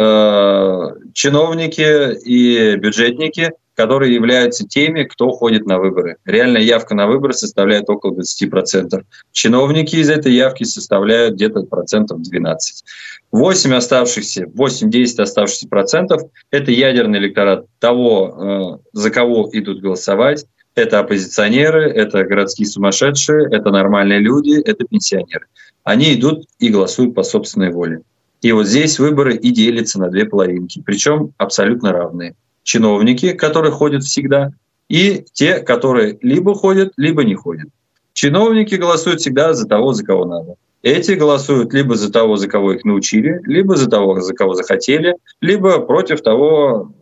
чиновники 1.13 2.19
и 2.25 2.77
бюджетники, 2.77 3.53
которые 3.75 4.15
являются 4.15 4.67
теми, 4.67 5.03
кто 5.03 5.31
ходит 5.31 5.67
на 5.67 5.79
выборы. 5.79 6.17
Реальная 6.25 6.63
явка 6.63 6.95
на 6.95 7.07
выборы 7.07 7.35
составляет 7.35 7.91
около 7.91 8.17
20%. 8.17 9.03
Чиновники 9.33 9.97
из 9.97 10.09
этой 10.09 10.33
явки 10.33 10.65
составляют 10.65 11.35
где-то 11.35 11.63
процентов 11.63 12.23
12. 12.23 12.85
8 13.33 13.75
оставшихся, 13.75 14.45
8-10 14.45 15.21
оставшихся 15.21 15.69
процентов– 15.69 16.23
это 16.51 16.71
ядерный 16.71 17.19
электорат 17.19 17.67
того, 17.81 18.81
э, 18.95 18.99
за 18.99 19.11
кого 19.11 19.51
идут 19.53 19.81
голосовать, 19.81 20.47
это 20.75 20.99
оппозиционеры, 20.99 21.91
это 21.91 22.25
городские 22.25 22.67
сумасшедшие, 22.67 23.49
это 23.51 23.71
нормальные 23.71 24.19
люди, 24.19 24.61
это 24.61 24.85
пенсионеры. 24.85 25.47
Они 25.85 26.15
идут 26.15 26.47
и 26.59 26.69
голосуют 26.69 27.15
по 27.15 27.23
собственной 27.23 27.71
воле. 27.71 28.03
И 28.43 28.53
вот 28.53 28.67
здесь 28.67 28.99
выборы 28.99 29.37
и 29.37 29.51
делятся 29.51 30.01
на 30.01 30.09
две 30.09 30.25
половинки, 30.27 30.83
причем 30.85 31.33
абсолютно 31.39 31.93
равные. 31.93 32.35
Чиновники, 32.63 33.33
которые 33.33 33.73
ходят 33.73 34.03
всегда, 34.03 34.51
и 34.89 35.25
те, 35.33 35.61
которые 35.61 36.19
либо 36.23 36.55
ходят, 36.55 36.93
либо 36.97 37.25
не 37.25 37.35
ходят. 37.35 37.69
Чиновники 38.13 38.75
голосуют 38.75 39.21
всегда 39.21 39.55
за 39.55 39.67
того, 39.67 39.93
за 39.93 40.05
кого 40.05 40.25
надо. 40.25 40.57
Эти 40.83 41.13
голосуют 41.13 41.73
либо 41.73 41.95
за 41.95 42.13
того, 42.13 42.37
за 42.37 42.49
кого 42.49 42.75
их 42.75 42.85
научили, 42.85 43.41
либо 43.45 43.77
за 43.77 43.89
того, 43.89 44.21
за 44.21 44.35
кого 44.35 44.55
захотели, 44.55 45.17
либо 45.41 45.81
против 45.81 46.21
того, 46.21 46.93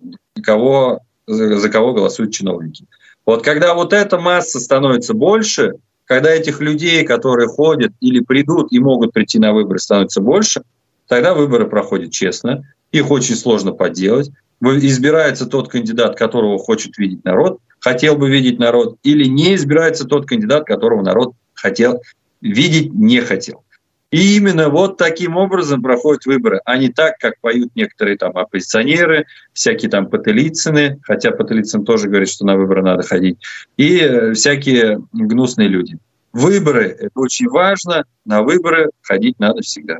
кого, 0.42 1.00
за 1.26 1.68
кого 1.68 1.92
голосуют 1.92 2.32
чиновники. 2.32 2.86
Вот 3.24 3.44
когда 3.44 3.74
вот 3.74 3.92
эта 3.92 4.18
масса 4.18 4.58
становится 4.58 5.14
больше, 5.14 5.74
когда 6.04 6.30
этих 6.30 6.60
людей, 6.60 7.04
которые 7.04 7.48
ходят 7.48 7.92
или 8.00 8.20
придут 8.20 8.72
и 8.72 8.78
могут 8.78 9.12
прийти 9.12 9.38
на 9.38 9.52
выборы, 9.52 9.78
становится 9.78 10.20
больше, 10.20 10.62
тогда 11.06 11.34
выборы 11.34 11.68
проходят 11.68 12.12
честно, 12.12 12.64
их 12.90 13.10
очень 13.10 13.36
сложно 13.36 13.72
поделать. 13.72 14.30
Избирается 14.60 15.46
тот 15.46 15.68
кандидат, 15.68 16.16
которого 16.16 16.58
хочет 16.58 16.98
видеть 16.98 17.24
народ, 17.24 17.58
хотел 17.80 18.16
бы 18.16 18.30
видеть 18.30 18.58
народ, 18.58 18.96
или 19.02 19.24
не 19.24 19.54
избирается 19.54 20.04
тот 20.04 20.26
кандидат, 20.26 20.64
которого 20.64 21.02
народ 21.02 21.34
хотел 21.54 22.02
видеть, 22.40 22.92
не 22.92 23.20
хотел. 23.20 23.64
И 24.12 24.36
именно 24.36 24.68
вот 24.68 24.98
таким 24.98 25.38
образом 25.38 25.82
проходят 25.82 26.26
выборы, 26.26 26.60
а 26.66 26.76
не 26.76 26.90
так, 26.90 27.16
как 27.18 27.40
поют 27.40 27.74
некоторые 27.74 28.18
там 28.18 28.36
оппозиционеры, 28.36 29.24
всякие 29.54 29.90
там 29.90 30.06
Пателицыны, 30.06 31.00
хотя 31.02 31.30
Пателицын 31.30 31.84
тоже 31.84 32.08
говорит, 32.08 32.28
что 32.28 32.44
на 32.44 32.56
выборы 32.56 32.82
надо 32.82 33.02
ходить, 33.02 33.38
и 33.78 33.98
э, 33.98 34.34
всякие 34.34 35.00
гнусные 35.12 35.68
люди. 35.68 35.98
Выборы– 36.34 36.88
это 37.00 37.12
очень 37.14 37.48
важно, 37.48 38.04
на 38.26 38.42
выборы 38.42 38.90
ходить 39.00 39.38
надо 39.38 39.62
всегда. 39.62 39.96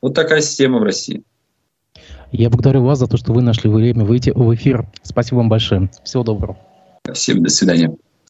Вот 0.00 0.14
такая 0.14 0.40
система 0.40 0.78
в 0.78 0.84
России. 0.84 1.24
Я 2.30 2.48
благодарю 2.48 2.84
вас 2.84 3.00
за 3.00 3.08
то, 3.08 3.16
что 3.16 3.32
вы 3.32 3.42
нашли 3.42 3.70
время 3.70 4.04
выйти 4.04 4.30
в 4.30 4.54
эфир. 4.54 4.86
Спасибо 5.02 5.38
вам 5.38 5.48
большое. 5.48 5.90
Всего 6.04 6.22
доброго. 6.22 6.56
Всем 7.12 7.42
до 7.42 7.50
свидания. 7.50 7.96